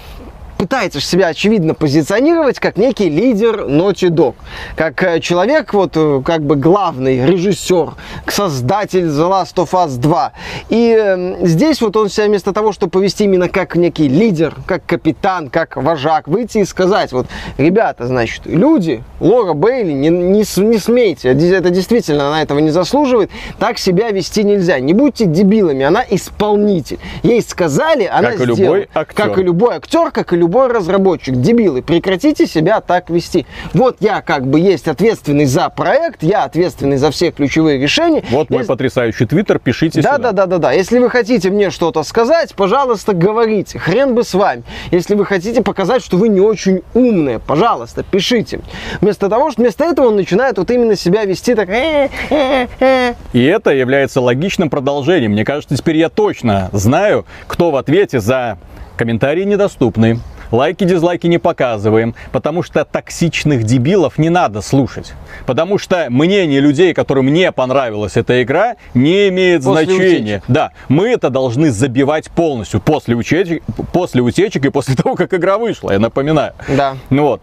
пытается 0.62 1.02
себя, 1.02 1.30
очевидно, 1.30 1.74
позиционировать 1.74 2.60
как 2.60 2.78
некий 2.78 3.10
лидер 3.10 3.62
Naughty 3.62 4.10
Dog. 4.10 4.36
Как 4.76 5.02
э, 5.02 5.20
человек, 5.20 5.74
вот, 5.74 5.94
э, 5.96 6.22
как 6.24 6.44
бы 6.44 6.56
главный 6.56 7.26
режиссер, 7.26 7.94
создатель 8.28 9.08
The 9.08 9.28
Last 9.28 9.56
of 9.56 9.72
Us 9.72 9.98
2. 9.98 10.34
И 10.70 10.96
э, 10.96 11.48
здесь 11.48 11.82
вот 11.82 11.98
он 11.98 12.10
себя 12.10 12.28
вместо 12.28 12.54
того, 12.54 12.74
чтобы 12.74 12.92
повести 12.92 13.24
именно 13.24 13.50
как 13.50 13.76
некий 13.76 14.08
лидер, 14.08 14.54
как 14.68 14.86
капитан, 14.86 15.50
как 15.50 15.78
вожак, 15.78 16.28
выйти 16.28 16.60
и 16.60 16.66
сказать, 16.66 17.12
вот, 17.12 17.26
ребята, 17.58 18.06
значит, 18.06 18.46
люди, 18.46 19.04
Лора 19.20 19.54
Бейли, 19.54 19.94
не, 19.94 20.10
не, 20.10 20.44
не 20.58 20.78
смейте, 20.78 21.30
это 21.30 21.72
действительно, 21.72 22.28
она 22.28 22.44
этого 22.44 22.60
не 22.60 22.70
заслуживает, 22.70 23.32
так 23.58 23.80
себя 23.80 24.12
вести 24.12 24.44
нельзя. 24.44 24.80
Не 24.80 24.94
будьте 24.94 25.26
дебилами, 25.26 25.84
она 25.84 26.06
исполнитель. 26.08 27.00
Ей 27.24 27.42
сказали, 27.42 28.04
она 28.04 28.34
как 28.34 28.42
сделала. 28.42 28.54
И 28.54 28.62
любой 28.62 28.90
актер. 28.94 29.26
Как 29.26 29.38
и 29.40 29.42
любой 29.42 29.76
актер, 29.76 30.12
как 30.12 30.34
и 30.34 30.36
любой 30.36 30.51
любой 30.52 30.68
разработчик, 30.68 31.36
дебилы, 31.36 31.82
прекратите 31.82 32.46
себя 32.46 32.82
так 32.82 33.10
вести. 33.10 33.46
Вот 33.74 33.96
я 34.02 34.22
как 34.22 34.46
бы 34.46 34.60
есть 34.60 34.90
ответственный 34.90 35.46
за 35.46 35.70
проект, 35.70 36.24
я 36.24 36.44
ответственный 36.44 36.98
за 36.98 37.10
все 37.10 37.32
ключевые 37.32 37.80
решения. 37.80 38.22
Вот 38.30 38.50
мой 38.50 38.60
Если... 38.60 38.68
потрясающий 38.68 39.26
твиттер, 39.26 39.60
пишите 39.60 40.02
да, 40.02 40.18
сюда. 40.18 40.32
Да, 40.34 40.46
да, 40.46 40.46
да, 40.46 40.58
да. 40.58 40.72
Если 40.74 41.00
вы 41.00 41.10
хотите 41.10 41.50
мне 41.52 41.70
что-то 41.70 42.04
сказать, 42.04 42.54
пожалуйста, 42.54 43.14
говорите. 43.14 43.80
Хрен 43.80 44.14
бы 44.14 44.26
с 44.26 44.34
вами. 44.34 44.64
Если 44.92 45.16
вы 45.16 45.26
хотите 45.26 45.62
показать, 45.62 46.04
что 46.04 46.18
вы 46.18 46.28
не 46.28 46.42
очень 46.42 46.82
умные, 46.94 47.40
пожалуйста, 47.40 48.04
пишите. 48.04 48.60
Вместо 49.00 49.30
того, 49.30 49.52
что 49.52 49.62
вместо 49.62 49.86
этого 49.86 50.08
он 50.08 50.18
начинает 50.18 50.58
вот 50.58 50.70
именно 50.70 50.98
себя 50.98 51.24
вести 51.24 51.56
так. 51.56 51.70
«Э, 51.70 52.10
э, 52.30 52.68
э». 52.82 53.14
И 53.32 53.42
это 53.42 53.72
является 53.72 54.20
логичным 54.20 54.70
продолжением. 54.70 55.32
Мне 55.32 55.46
кажется, 55.46 55.78
теперь 55.78 55.96
я 55.96 56.10
точно 56.10 56.70
знаю, 56.74 57.26
кто 57.48 57.72
в 57.72 57.78
ответе 57.78 58.20
за 58.20 58.58
комментарии 59.02 59.46
недоступны, 59.46 60.20
Лайки, 60.52 60.84
дизлайки 60.84 61.28
не 61.28 61.38
показываем, 61.38 62.14
потому 62.32 62.62
что 62.62 62.84
токсичных 62.84 63.64
дебилов 63.64 64.18
не 64.18 64.30
надо 64.30 64.62
слушать. 64.62 65.14
Потому 65.46 65.78
что 65.78 66.08
мнение 66.10 66.60
людей, 66.60 66.94
которым 66.94 67.32
не 67.34 67.52
понравилась 67.52 68.18
эта 68.18 68.44
игра, 68.44 68.76
не 68.94 69.30
имеет 69.30 69.64
после 69.64 69.86
значения. 69.86 70.38
Утечек. 70.38 70.44
Да, 70.48 70.72
мы 70.90 71.08
это 71.08 71.30
должны 71.30 71.72
забивать 71.72 72.30
полностью 72.30 72.82
после 72.82 73.16
утечек, 73.16 73.64
после 73.94 74.22
утечек 74.22 74.66
и 74.66 74.70
после 74.70 74.96
того, 75.02 75.16
как 75.16 75.34
игра 75.34 75.58
вышла, 75.58 75.92
я 75.92 76.00
напоминаю. 76.00 76.54
Да. 76.68 76.98
Ну 77.10 77.24
вот. 77.24 77.42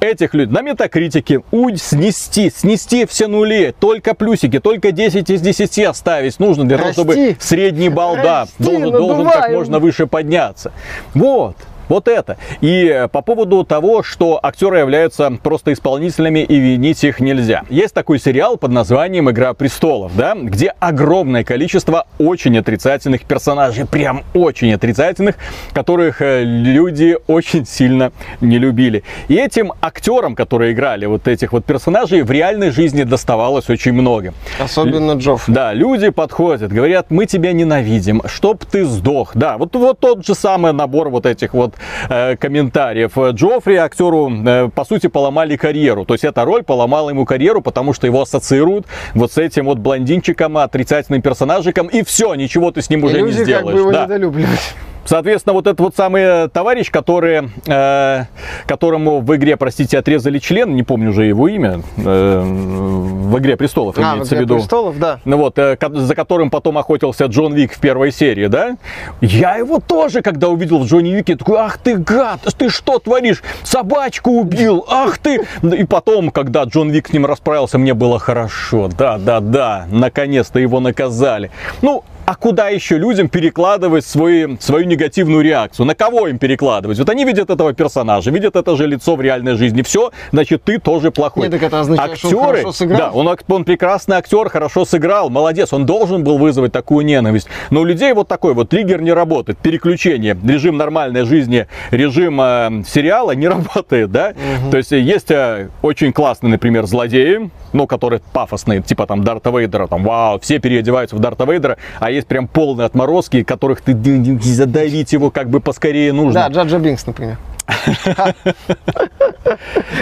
Этих 0.00 0.32
людей 0.32 0.52
на 0.52 0.62
метакритике 0.62 1.42
у, 1.50 1.70
снести, 1.76 2.50
снести 2.50 3.04
все 3.04 3.26
нули, 3.26 3.74
только 3.78 4.14
плюсики, 4.14 4.58
только 4.58 4.92
10 4.92 5.28
из 5.28 5.42
10 5.42 5.78
оставить 5.80 6.38
нужно 6.38 6.64
для 6.66 6.78
Расти. 6.78 6.94
того, 6.94 7.12
чтобы 7.12 7.36
средний 7.38 7.90
балл, 7.90 8.16
да, 8.16 8.46
должен, 8.58 8.90
должен 8.92 9.28
как 9.28 9.50
можно 9.50 9.78
выше 9.78 10.06
подняться. 10.06 10.72
Вот. 11.14 11.56
Вот 11.90 12.06
это. 12.06 12.36
И 12.60 12.86
э, 12.86 13.08
по 13.08 13.20
поводу 13.20 13.64
того, 13.64 14.04
что 14.04 14.38
актеры 14.40 14.78
являются 14.78 15.28
просто 15.42 15.72
исполнителями 15.72 16.38
и 16.38 16.56
винить 16.56 17.02
их 17.02 17.18
нельзя. 17.18 17.64
Есть 17.68 17.94
такой 17.94 18.20
сериал 18.20 18.56
под 18.56 18.70
названием 18.70 19.28
«Игра 19.28 19.54
престолов», 19.54 20.16
да, 20.16 20.36
где 20.36 20.68
огромное 20.78 21.42
количество 21.42 22.06
очень 22.18 22.56
отрицательных 22.56 23.22
персонажей, 23.22 23.86
прям 23.86 24.22
очень 24.34 24.72
отрицательных, 24.72 25.34
которых 25.72 26.22
э, 26.22 26.44
люди 26.44 27.16
очень 27.26 27.66
сильно 27.66 28.12
не 28.40 28.58
любили. 28.58 29.02
И 29.26 29.34
этим 29.34 29.72
актерам, 29.80 30.36
которые 30.36 30.72
играли 30.72 31.06
вот 31.06 31.26
этих 31.26 31.52
вот 31.52 31.64
персонажей, 31.64 32.22
в 32.22 32.30
реальной 32.30 32.70
жизни 32.70 33.02
доставалось 33.02 33.68
очень 33.68 33.94
много. 33.94 34.32
Особенно 34.60 35.14
Джофф. 35.14 35.42
Да, 35.48 35.72
люди 35.72 36.10
подходят, 36.10 36.72
говорят, 36.72 37.10
мы 37.10 37.26
тебя 37.26 37.52
ненавидим, 37.52 38.22
чтоб 38.26 38.64
ты 38.64 38.84
сдох. 38.84 39.32
Да, 39.34 39.58
вот, 39.58 39.74
вот 39.74 39.98
тот 39.98 40.24
же 40.24 40.36
самый 40.36 40.72
набор 40.72 41.08
вот 41.08 41.26
этих 41.26 41.52
вот 41.52 41.74
э, 42.08 42.36
комментариев. 42.36 43.16
Джоффри 43.16 43.76
актеру, 43.76 44.30
э, 44.30 44.68
по 44.74 44.84
сути, 44.84 45.06
поломали 45.06 45.56
карьеру. 45.56 46.04
То 46.04 46.14
есть 46.14 46.24
эта 46.24 46.44
роль 46.44 46.62
поломала 46.62 47.10
ему 47.10 47.24
карьеру, 47.24 47.60
потому 47.60 47.92
что 47.92 48.06
его 48.06 48.22
ассоциируют 48.22 48.86
вот 49.14 49.32
с 49.32 49.38
этим 49.38 49.66
вот 49.66 49.78
блондинчиком, 49.78 50.58
отрицательным 50.58 51.22
персонажиком, 51.22 51.86
и 51.88 52.02
все, 52.02 52.34
ничего 52.34 52.70
ты 52.70 52.82
с 52.82 52.90
ним 52.90 53.04
уже 53.04 53.18
Люди 53.18 53.38
не 53.38 53.44
сделаешь. 53.44 53.64
Как 53.64 53.74
бы 53.74 53.78
его 53.80 53.92
да. 53.92 54.04
недолюбливают. 54.04 54.60
Соответственно, 55.04 55.54
вот 55.54 55.66
этот 55.66 55.80
вот 55.80 55.96
самый 55.96 56.22
э, 56.22 56.48
товарищ, 56.48 56.90
который, 56.90 57.50
э, 57.66 58.24
которому 58.66 59.20
в 59.20 59.36
игре, 59.36 59.56
простите, 59.56 59.98
отрезали 59.98 60.38
член, 60.38 60.74
не 60.74 60.82
помню 60.82 61.10
уже 61.10 61.24
его 61.24 61.48
имя, 61.48 61.82
э, 61.96 62.42
в 62.42 63.38
игре 63.38 63.56
престолов 63.56 63.96
а, 63.98 64.14
имеется 64.14 64.34
в, 64.34 64.38
игре 64.38 64.38
в 64.38 64.40
виду. 64.42 64.54
престолов, 64.56 64.98
да. 64.98 65.20
Ну 65.24 65.36
вот, 65.38 65.58
э, 65.58 65.76
за 65.92 66.14
которым 66.14 66.50
потом 66.50 66.78
охотился 66.78 67.26
Джон 67.26 67.54
Вик 67.54 67.72
в 67.72 67.80
первой 67.80 68.12
серии, 68.12 68.46
да? 68.46 68.76
Я 69.20 69.56
его 69.56 69.80
тоже, 69.80 70.22
когда 70.22 70.48
увидел 70.48 70.78
в 70.78 70.86
Джонни 70.86 71.10
Вике, 71.10 71.36
такой, 71.36 71.58
ах 71.58 71.78
ты 71.78 71.96
гад, 71.96 72.40
ты 72.56 72.68
что 72.68 72.98
творишь? 72.98 73.42
Собачку 73.62 74.30
убил, 74.32 74.84
ах 74.88 75.18
ты! 75.18 75.46
И 75.62 75.84
потом, 75.84 76.30
когда 76.30 76.64
Джон 76.64 76.90
Вик 76.90 77.08
с 77.08 77.12
ним 77.12 77.26
расправился, 77.26 77.78
мне 77.78 77.94
было 77.94 78.18
хорошо, 78.18 78.88
да, 78.88 79.18
да, 79.18 79.40
да, 79.40 79.86
наконец-то 79.90 80.58
его 80.58 80.80
наказали. 80.80 81.50
Ну, 81.82 82.04
а 82.26 82.34
куда 82.36 82.68
еще 82.68 82.98
людям 82.98 83.28
перекладывать 83.28 84.04
свои, 84.04 84.56
свою 84.58 84.86
негативную 84.86 85.42
реакцию? 85.42 85.86
На 85.86 85.94
кого 85.94 86.28
им 86.28 86.38
перекладывать? 86.38 86.98
Вот 86.98 87.08
они 87.08 87.24
видят 87.24 87.50
этого 87.50 87.72
персонажа, 87.72 88.30
видят 88.30 88.56
это 88.56 88.76
же 88.76 88.86
лицо 88.86 89.16
в 89.16 89.20
реальной 89.20 89.54
жизни. 89.54 89.82
Все, 89.82 90.12
значит, 90.32 90.62
ты 90.64 90.78
тоже 90.78 91.10
плохой. 91.10 91.44
Нет, 91.44 91.52
так 91.52 91.62
это 91.62 91.80
означает, 91.80 92.12
Актеры, 92.12 92.28
что 92.28 92.38
он 92.38 92.46
хорошо 92.46 92.72
сыграл. 92.72 92.98
Да, 92.98 93.10
он, 93.10 93.38
он 93.48 93.64
прекрасный 93.64 94.16
актер, 94.16 94.48
хорошо 94.48 94.84
сыграл, 94.84 95.30
молодец. 95.30 95.72
Он 95.72 95.86
должен 95.86 96.24
был 96.24 96.38
вызвать 96.38 96.72
такую 96.72 97.04
ненависть. 97.04 97.48
Но 97.70 97.80
у 97.80 97.84
людей 97.84 98.12
вот 98.12 98.28
такой 98.28 98.54
вот 98.54 98.68
триггер 98.68 99.02
не 99.02 99.12
работает. 99.12 99.58
Переключение. 99.58 100.36
Режим 100.42 100.76
нормальной 100.76 101.24
жизни, 101.24 101.66
режим 101.90 102.40
э, 102.40 102.82
сериала 102.86 103.32
не 103.32 103.48
работает, 103.48 104.10
да? 104.12 104.30
Угу. 104.30 104.70
То 104.70 104.76
есть 104.76 104.92
есть 104.92 105.30
э, 105.30 105.68
очень 105.82 106.12
классные, 106.12 106.50
например, 106.50 106.86
злодеи, 106.86 107.50
ну, 107.72 107.86
которые 107.86 108.20
пафосные, 108.32 108.82
типа 108.82 109.06
там 109.06 109.24
Дарта 109.24 109.50
Вейдера, 109.50 109.86
там, 109.86 110.02
вау, 110.04 110.38
все 110.40 110.58
переодеваются 110.58 111.16
в 111.16 111.18
Дарта 111.18 111.44
Вейдера, 111.44 111.76
а 111.98 112.10
есть 112.10 112.19
есть 112.20 112.28
прям 112.28 112.46
полные 112.46 112.86
отморозки, 112.86 113.42
которых 113.42 113.80
ты 113.80 113.94
задавить 114.42 115.12
его 115.12 115.30
как 115.30 115.50
бы 115.50 115.60
поскорее 115.60 116.12
нужно. 116.12 116.32
Да, 116.34 116.48
Джаджа 116.48 116.78
Бинкс, 116.78 117.06
например. 117.06 117.38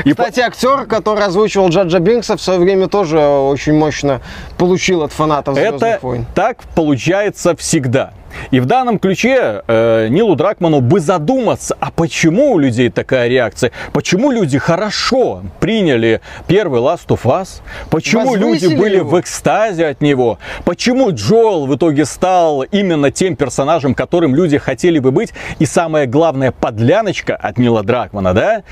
Кстати, 0.05 0.41
актер, 0.41 0.87
который 0.87 1.25
озвучивал 1.25 1.69
Джаджа 1.69 1.99
Бинкса, 1.99 2.37
в 2.37 2.41
свое 2.41 2.59
время 2.59 2.89
тоже 2.89 3.19
очень 3.21 3.75
мощно 3.75 4.21
получил 4.57 5.03
от 5.03 5.13
фанатов 5.13 5.55
«Звездных 5.55 5.83
Это 5.83 5.99
войн». 6.03 6.27
так 6.35 6.63
получается 6.75 7.55
всегда. 7.57 8.13
И 8.50 8.61
в 8.61 8.66
данном 8.66 8.99
ключе 8.99 9.62
э, 9.66 10.08
Нилу 10.08 10.37
Дракману 10.37 10.80
бы 10.80 11.00
задуматься, 11.00 11.76
а 11.80 11.90
почему 11.90 12.52
у 12.52 12.58
людей 12.58 12.90
такая 12.90 13.28
реакция? 13.28 13.73
Почему 13.92 14.30
люди 14.30 14.58
хорошо 14.58 15.42
приняли 15.61 16.20
первый 16.47 16.80
Last 16.80 17.08
of 17.08 17.23
Us? 17.25 17.61
Почему 17.90 18.35
люди 18.35 18.64
Возвысили 18.64 18.76
были 18.76 18.97
его. 18.97 19.11
в 19.11 19.20
экстазе 19.20 19.87
от 19.87 20.00
него? 20.00 20.38
Почему 20.64 21.11
Джоэл 21.11 21.66
в 21.66 21.76
итоге 21.76 22.04
стал 22.04 22.62
именно 22.62 23.11
тем 23.11 23.37
персонажем, 23.37 23.94
которым 23.94 24.35
люди 24.35 24.58
хотели 24.58 24.99
бы 24.99 25.11
быть? 25.11 25.32
И 25.58 25.66
самое 25.66 26.06
главное, 26.06 26.52
подляночка 26.52 27.37
от 27.37 27.58
Нила 27.58 27.82
Дракмана, 27.82 28.35
да? 28.35 28.62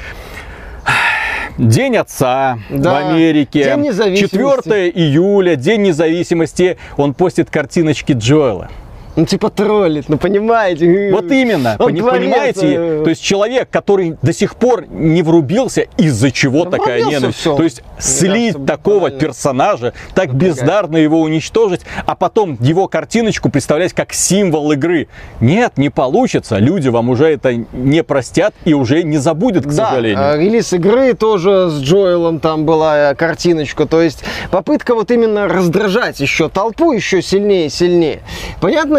День 1.58 1.96
отца 1.96 2.58
Да, 2.68 2.92
в 2.92 3.06
Америке. 3.08 3.64
День 3.64 3.80
независимости. 3.80 4.36
4 4.62 4.90
июля, 4.90 5.56
День 5.56 5.82
независимости. 5.82 6.76
Он 6.96 7.14
постит 7.14 7.50
картиночки 7.50 8.12
Джоэла. 8.12 8.68
Ну, 9.16 9.24
типа 9.24 9.48
троллит, 9.50 10.08
ну, 10.08 10.18
понимаете? 10.18 11.10
Вот 11.12 11.30
именно, 11.30 11.76
Он 11.78 11.86
пони- 11.86 12.00
творец, 12.00 12.20
понимаете? 12.22 12.74
э, 12.76 13.00
То 13.04 13.10
есть 13.10 13.22
человек, 13.22 13.68
который 13.70 14.16
до 14.20 14.32
сих 14.34 14.56
пор 14.56 14.84
не 14.90 15.22
врубился, 15.22 15.86
из-за 15.96 16.30
чего 16.30 16.64
Да 16.64 16.72
такая 16.72 16.96
врубился 17.00 17.20
ненависть. 17.20 17.38
всё. 17.38 17.56
То 17.56 17.62
есть 17.62 17.82
Мне 17.82 18.02
слить 18.02 18.52
кажется, 18.54 18.66
такого 18.76 19.00
банально. 19.00 19.20
персонажа, 19.20 19.92
так 20.14 20.34
бездарно 20.34 20.98
его 20.98 21.20
уничтожить, 21.22 21.80
а 22.04 22.14
потом 22.14 22.58
его 22.60 22.88
картиночку 22.88 23.48
представлять 23.48 23.92
как 23.94 24.12
символ 24.12 24.72
игры. 24.72 25.08
Нет, 25.40 25.78
не 25.78 25.88
получится. 25.88 26.58
Люди 26.58 26.88
вам 26.88 27.08
уже 27.08 27.26
это 27.28 27.54
не 27.72 28.02
простят 28.04 28.54
и 28.66 28.74
уже 28.74 29.02
не 29.02 29.16
забудут, 29.18 29.64
к 29.64 29.68
Да, 29.68 29.88
сожалению. 29.88 30.18
э, 30.34 30.38
релиз 30.38 30.72
игры 30.74 31.14
тоже 31.14 31.70
с 31.70 31.80
Джоэлом 31.80 32.38
там 32.38 32.66
была 32.66 33.12
э, 33.12 33.14
картиночка. 33.14 33.86
То 33.86 34.02
есть 34.02 34.22
попытка 34.50 34.94
вот 34.94 35.10
именно 35.10 35.48
раздражать 35.48 36.20
еще 36.20 36.48
толпу 36.50 36.92
еще 36.92 37.22
сильнее 37.22 37.66
и 37.66 37.70
сильнее. 37.70 38.20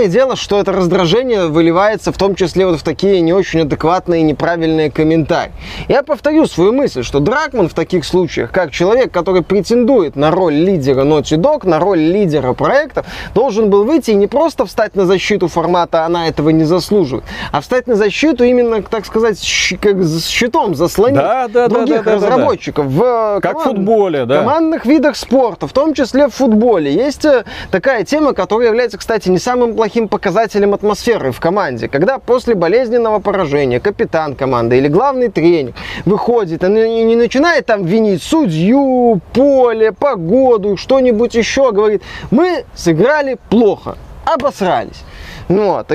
Понятное 0.08 0.26
дело, 0.26 0.36
что 0.38 0.60
это 0.62 0.72
раздражение 0.72 1.48
выливается 1.48 2.14
в 2.14 2.18
том 2.18 2.34
числе 2.34 2.66
вот 2.66 2.80
в 2.80 2.84
такие 2.84 3.20
не 3.20 3.34
очень 3.34 3.62
адекватные 3.62 4.22
и 4.22 4.24
неправильные 4.24 4.90
комментарии. 4.90 5.52
Я 5.90 6.02
повторю 6.02 6.46
свою 6.48 6.72
мысль, 6.72 7.04
что 7.04 7.20
Дракман 7.20 7.68
в 7.68 7.74
таких 7.74 8.06
случаях, 8.06 8.52
как 8.52 8.72
человек, 8.72 9.12
который 9.12 9.42
претендует 9.42 10.16
на 10.16 10.32
роль 10.32 10.54
лидера 10.54 11.04
Naughty 11.04 11.36
Dog, 11.38 11.68
на 11.68 11.80
роль 11.80 12.00
лидера 12.00 12.54
проекта, 12.54 13.04
должен 13.36 13.70
был 13.70 13.84
выйти 13.84 14.12
и 14.12 14.16
не 14.16 14.28
просто 14.28 14.66
встать 14.66 14.96
на 14.96 15.06
защиту 15.06 15.50
формата 15.50 16.06
«она 16.06 16.30
этого 16.30 16.52
не 16.52 16.64
заслуживает», 16.64 17.26
а 17.52 17.60
встать 17.60 17.88
на 17.88 17.96
защиту 17.96 18.46
именно, 18.46 18.82
так 18.84 19.06
сказать, 19.06 19.38
как 19.82 20.02
с 20.04 20.28
щитом 20.30 20.74
заслонить 20.74 21.18
Да, 21.18 21.48
да, 21.50 21.68
да, 21.68 21.76
других 21.76 22.04
да, 22.04 22.04
да, 22.04 22.04
да, 22.04 22.20
да. 22.20 22.28
разработчиков 22.30 22.86
в 22.86 23.04
э, 23.04 23.40
Как 23.42 23.52
в 23.60 23.64
команд- 23.64 23.78
футболе, 23.78 24.26
да. 24.26 24.40
командных 24.40 24.86
видах 24.86 25.18
спорта, 25.18 25.68
в 25.68 25.74
том 25.74 25.94
числе 25.94 26.28
в 26.30 26.34
футболе. 26.34 26.94
Есть 26.94 27.26
э, 27.26 27.44
такая 27.72 28.06
тема, 28.06 28.32
которая 28.34 28.68
является, 28.70 28.98
кстати, 28.98 29.28
не 29.28 29.38
самым 29.40 29.76
плохим 29.76 29.97
показателем 30.06 30.74
атмосферы 30.74 31.32
в 31.32 31.40
команде. 31.40 31.88
Когда 31.88 32.20
после 32.20 32.56
болезненного 32.56 33.20
поражения 33.20 33.80
капитан 33.80 34.36
команды 34.36 34.78
или 34.78 34.88
главный 34.88 35.30
тренер 35.30 35.74
выходит 36.06 36.64
и 36.64 36.68
не 36.68 37.04
не 37.04 37.16
начинает 37.16 37.66
там 37.66 37.84
винить 37.86 38.22
судью, 38.22 39.20
поле, 39.34 39.92
погоду, 39.92 40.78
что-нибудь 40.78 41.36
еще, 41.36 41.72
говорит, 41.72 42.04
мы 42.32 42.66
сыграли 42.76 43.38
плохо, 43.50 43.98
обосрались. 44.26 45.04
Ну 45.50 45.72
Вот. 45.72 45.88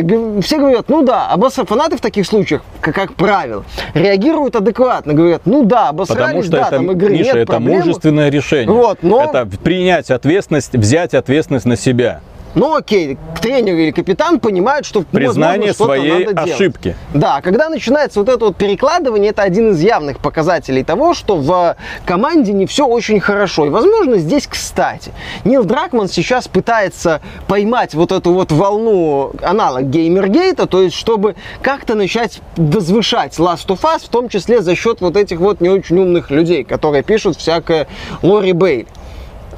Все 0.43 0.59
говорят, 0.59 0.89
ну 0.89 1.03
да, 1.03 1.29
обосра... 1.29 1.65
фанаты 1.65 1.97
в 1.97 2.01
таких 2.01 2.27
случаях, 2.27 2.63
как, 2.81 2.95
как 2.95 3.15
правило, 3.15 3.65
реагируют 3.93 4.57
адекватно, 4.57 5.13
говорят, 5.13 5.43
ну 5.45 5.65
да, 5.65 5.91
обосрались, 5.91 6.23
Потому 6.27 6.43
что 6.43 6.53
да, 6.53 6.61
это, 6.63 6.71
там 6.71 6.91
игры 6.93 7.11
Миша, 7.11 7.25
нет, 7.25 7.37
это 7.37 7.53
проблемы. 7.53 7.79
мужественное 7.79 8.31
решение. 8.31 8.75
Вот, 8.75 9.03
но- 9.03 9.25
Это 9.25 9.47
принять 9.63 10.11
ответственность, 10.11 10.73
взять 10.73 11.13
ответственность 11.15 11.67
на 11.67 11.77
себя. 11.77 12.21
Ну 12.55 12.75
окей, 12.77 13.17
тренер 13.41 13.75
или 13.75 13.91
капитан 13.91 14.39
понимают, 14.39 14.85
что 14.85 15.03
Признание 15.03 15.69
возможно, 15.69 15.95
своей 15.95 16.25
надо 16.25 16.45
делать. 16.45 16.61
ошибки. 16.61 16.97
Да, 17.15 17.41
когда 17.41 17.69
начинается 17.69 18.21
вот 18.21 18.29
это 18.29 18.45
вот 18.47 18.57
перекладывание, 18.57 19.31
это 19.31 19.43
один 19.43 19.71
из 19.71 19.81
явных 19.81 20.19
показателей 20.19 20.85
того, 20.85 21.15
что 21.15 21.37
в 21.37 21.77
команде 22.05 22.53
не 22.53 22.67
все 22.67 22.87
очень 22.87 23.21
хорошо. 23.21 23.67
И, 23.67 23.71
возможно, 23.71 24.17
здесь, 24.19 24.47
кстати, 24.47 25.13
Нил 25.45 25.65
Дракман 25.65 26.09
сейчас 26.09 26.47
пытается 26.47 27.21
поймать 27.49 27.95
вот 27.95 28.13
эту 28.13 28.33
вот 28.33 28.53
волну 28.53 29.33
аналог 29.43 29.85
Геймергейта, 29.85 30.67
то 30.67 30.83
есть, 30.83 30.95
чтобы 30.95 31.37
как-то 31.63 31.95
начать 31.95 32.41
возвышать 32.57 33.39
Last 33.39 33.69
of 33.69 33.81
Us, 33.83 34.05
в 34.05 34.09
том 34.09 34.29
числе 34.29 34.61
за 34.61 34.75
счет 34.75 35.01
вот 35.01 35.17
этих 35.17 35.38
вот 35.38 35.61
не 35.61 35.71
очень 35.71 35.99
умных 35.99 36.31
людей, 36.31 36.65
которые 36.65 37.03
пишут 37.03 37.37
всякое 37.38 37.87
Лори 38.23 38.53
Бейли. 38.53 38.87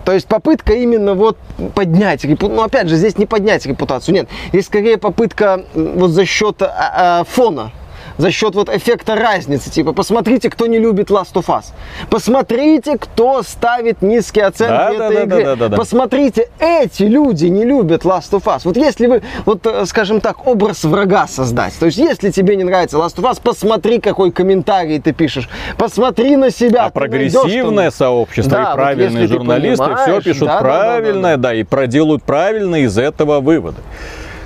То 0.04 0.12
есть 0.12 0.26
попытка 0.26 0.74
именно 0.74 1.14
вот 1.14 1.38
поднять 1.74 2.24
репутацию. 2.24 2.56
Ну, 2.56 2.62
опять 2.62 2.88
же, 2.88 2.96
здесь 2.96 3.16
не 3.18 3.26
поднять 3.26 3.64
репутацию, 3.66 4.14
нет. 4.14 4.28
Здесь 4.52 4.66
скорее 4.66 4.98
попытка 4.98 5.64
вот 5.74 6.10
за 6.10 6.26
счет 6.26 6.60
а, 6.62 7.20
а, 7.20 7.24
фона 7.24 7.72
за 8.18 8.30
счет 8.30 8.54
вот 8.54 8.68
эффекта 8.68 9.16
разницы. 9.16 9.70
Типа, 9.70 9.92
посмотрите, 9.92 10.50
кто 10.50 10.66
не 10.66 10.78
любит 10.78 11.10
Last 11.10 11.34
of 11.34 11.46
Us. 11.46 11.66
Посмотрите, 12.10 12.98
кто 12.98 13.42
ставит 13.42 14.02
низкие 14.02 14.46
оценки 14.46 14.70
Да, 14.70 14.90
этой 14.90 14.98
да, 14.98 15.08
да, 15.10 15.24
игре. 15.24 15.44
да, 15.44 15.56
да, 15.56 15.68
да. 15.68 15.76
Посмотрите, 15.76 16.48
эти 16.58 17.02
люди 17.04 17.46
не 17.46 17.64
любят 17.64 18.04
Last 18.04 18.30
of 18.32 18.44
Us. 18.44 18.60
Вот 18.64 18.76
если 18.76 19.06
вы, 19.06 19.22
вот, 19.44 19.66
э, 19.66 19.84
скажем 19.86 20.20
так, 20.20 20.46
образ 20.46 20.84
врага 20.84 21.26
создать, 21.26 21.74
то 21.78 21.86
есть 21.86 21.98
если 21.98 22.30
тебе 22.30 22.56
не 22.56 22.64
нравится 22.64 22.96
Last 22.98 23.16
of 23.16 23.30
Us, 23.30 23.40
посмотри, 23.42 24.00
какой 24.00 24.30
комментарий 24.30 25.00
ты 25.00 25.12
пишешь. 25.12 25.48
Посмотри 25.76 26.36
на 26.36 26.50
себя. 26.50 26.86
А 26.86 26.90
ты 26.90 27.00
найдешь 27.00 27.32
прогрессивное 27.32 27.90
сообщество 27.90 28.52
Да, 28.52 28.62
и 28.62 28.66
вот 28.66 28.74
правильные 28.74 29.28
ты 29.28 29.34
журналисты 29.34 29.96
все 30.04 30.20
пишут 30.20 30.46
да, 30.46 30.46
да, 30.46 30.52
да, 30.54 30.58
да, 30.58 30.60
правильное, 30.62 31.36
да, 31.36 31.54
и 31.54 31.62
проделают 31.62 32.22
правильно 32.22 32.76
из 32.76 32.96
этого 32.98 33.40
выводы. 33.40 33.80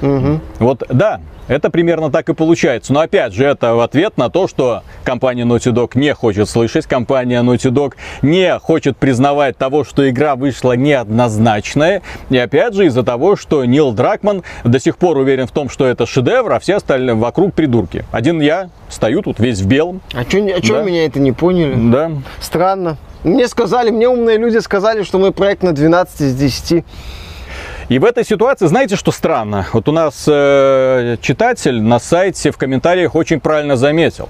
Вот, 0.01 0.83
да, 0.89 1.21
это 1.49 1.71
примерно 1.71 2.11
так 2.11 2.29
и 2.29 2.35
получается. 2.35 2.93
Но 2.93 3.01
опять 3.01 3.33
же, 3.33 3.45
это 3.45 3.75
в 3.75 3.81
ответ 3.81 4.17
на 4.17 4.31
то, 4.31 4.47
что 4.47 4.83
компания 5.05 5.45
Naughty 5.45 5.73
Dog 5.73 5.93
не 5.95 6.15
хочет 6.15 6.49
слышать, 6.49 6.87
компания 6.87 7.43
Naughty 7.43 7.71
Dog 7.71 7.95
не 8.23 8.59
хочет 8.59 8.97
признавать 8.97 9.57
того, 9.57 9.85
что 9.85 10.09
игра 10.09 10.37
вышла 10.37 10.73
неоднозначная. 10.73 12.03
И 12.31 12.39
опять 12.39 12.75
же, 12.75 12.87
из-за 12.87 13.03
того, 13.03 13.37
что 13.37 13.65
Нил 13.65 13.93
Дракман 13.93 14.43
до 14.65 14.79
сих 14.79 14.97
пор 14.97 15.17
уверен 15.17 15.47
в 15.47 15.53
том, 15.53 15.69
что 15.69 15.87
это 15.87 16.07
шедевр, 16.07 16.53
а 16.53 16.59
все 16.59 16.77
остальные 16.77 17.15
вокруг 17.15 17.55
придурки. 17.55 18.05
Один 18.13 18.41
я 18.41 18.71
стою 18.89 19.23
тут 19.23 19.39
весь 19.41 19.61
в 19.61 19.67
белом. 19.67 20.01
А 20.15 20.23
что 20.23 20.39
а 20.39 20.61
чё 20.61 20.75
Да. 20.77 20.83
меня 20.83 21.05
это 21.05 21.19
не 21.19 21.33
поняли? 21.33 21.75
Да, 21.91 22.13
Странно. 22.41 22.97
Мне 23.25 23.49
сказали, 23.49 23.91
мне 23.91 24.09
умные 24.09 24.39
люди 24.39 24.59
сказали, 24.59 25.03
что 25.03 25.19
мой 25.19 25.33
проект 25.33 25.63
на 25.63 25.73
12 25.73 26.21
из 26.21 26.35
10. 26.37 26.85
И 27.89 27.99
в 27.99 28.05
этой 28.05 28.25
ситуации, 28.25 28.67
знаете, 28.67 28.97
что 28.97 29.13
странно? 29.13 29.67
Вот 29.73 29.89
у 29.89 29.93
нас 29.93 30.25
э, 30.27 31.17
читатель 31.23 31.81
на 31.81 31.99
сайте 31.99 32.51
в 32.51 32.59
комментариях 32.59 33.15
очень 33.15 33.41
правильно 33.41 33.77
заметил. 33.77 34.29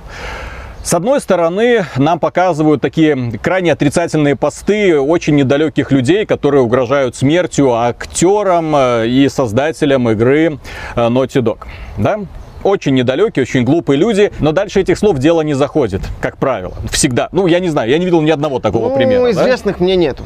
С 0.84 0.94
одной 0.94 1.20
стороны, 1.20 1.84
нам 1.96 2.20
показывают 2.20 2.80
такие 2.80 3.32
крайне 3.42 3.72
отрицательные 3.72 4.36
посты 4.36 4.98
очень 4.98 5.34
недалеких 5.34 5.90
людей, 5.90 6.24
которые 6.24 6.62
угрожают 6.62 7.16
смертью 7.16 7.74
актерам 7.74 8.76
э, 8.76 9.08
и 9.08 9.28
создателям 9.28 10.08
игры 10.08 10.60
э, 10.94 11.08
Naughty 11.08 11.42
Dog. 11.42 11.58
Да? 11.96 12.20
Очень 12.62 12.94
недалекие, 12.94 13.42
очень 13.42 13.64
глупые 13.64 13.98
люди, 13.98 14.30
но 14.38 14.52
дальше 14.52 14.80
этих 14.80 14.98
слов 14.98 15.18
дело 15.18 15.40
не 15.40 15.54
заходит, 15.54 16.02
как 16.20 16.38
правило. 16.38 16.74
Всегда. 16.92 17.28
Ну, 17.32 17.48
я 17.48 17.58
не 17.58 17.70
знаю, 17.70 17.90
я 17.90 17.98
не 17.98 18.04
видел 18.04 18.20
ни 18.20 18.30
одного 18.30 18.60
такого 18.60 18.90
ну, 18.90 18.94
примера. 18.94 19.24
да? 19.24 19.30
известных 19.32 19.80
мне 19.80 19.96
нету. 19.96 20.22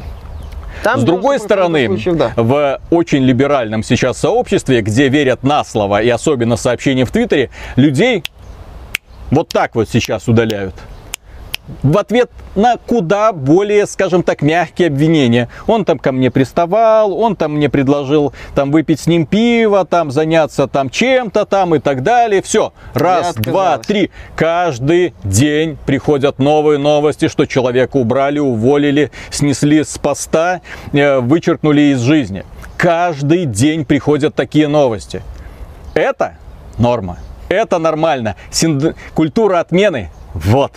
Там 0.82 1.00
С 1.00 1.04
другой 1.04 1.38
стороны, 1.38 1.86
случай, 1.86 2.10
да. 2.12 2.32
в 2.36 2.80
очень 2.90 3.22
либеральном 3.22 3.82
сейчас 3.82 4.18
сообществе, 4.18 4.80
где 4.80 5.08
верят 5.08 5.42
на 5.42 5.62
слово 5.64 6.02
и 6.02 6.08
особенно 6.08 6.56
сообщения 6.56 7.04
в 7.04 7.12
Твиттере, 7.12 7.50
людей 7.76 8.24
вот 9.30 9.48
так 9.48 9.74
вот 9.74 9.88
сейчас 9.88 10.26
удаляют. 10.28 10.74
В 11.82 11.96
ответ 11.96 12.30
на 12.54 12.76
куда 12.76 13.32
более, 13.32 13.86
скажем 13.86 14.22
так, 14.22 14.42
мягкие 14.42 14.88
обвинения. 14.88 15.48
Он 15.66 15.84
там 15.84 15.98
ко 15.98 16.12
мне 16.12 16.30
приставал, 16.30 17.16
он 17.18 17.36
там 17.36 17.54
мне 17.54 17.68
предложил 17.68 18.32
там 18.54 18.70
выпить 18.72 19.00
с 19.00 19.06
ним 19.06 19.26
пиво, 19.26 19.84
там 19.84 20.10
заняться 20.10 20.66
там 20.66 20.90
чем-то 20.90 21.46
там 21.46 21.74
и 21.74 21.78
так 21.78 22.02
далее. 22.02 22.42
Все, 22.42 22.72
раз, 22.94 23.34
два, 23.36 23.78
три. 23.78 24.10
Каждый 24.34 25.14
день 25.24 25.78
приходят 25.86 26.38
новые 26.38 26.78
новости, 26.78 27.28
что 27.28 27.46
человека 27.46 27.96
убрали, 27.96 28.38
уволили, 28.38 29.10
снесли 29.30 29.84
с 29.84 29.98
поста, 29.98 30.60
э, 30.92 31.18
вычеркнули 31.20 31.92
из 31.92 32.00
жизни. 32.00 32.44
Каждый 32.76 33.44
день 33.46 33.84
приходят 33.84 34.34
такие 34.34 34.66
новости. 34.66 35.22
Это 35.94 36.34
норма. 36.78 37.18
Это 37.48 37.78
нормально. 37.78 38.36
Синд- 38.50 38.96
Культура 39.14 39.60
отмены. 39.60 40.10
Вот. 40.34 40.72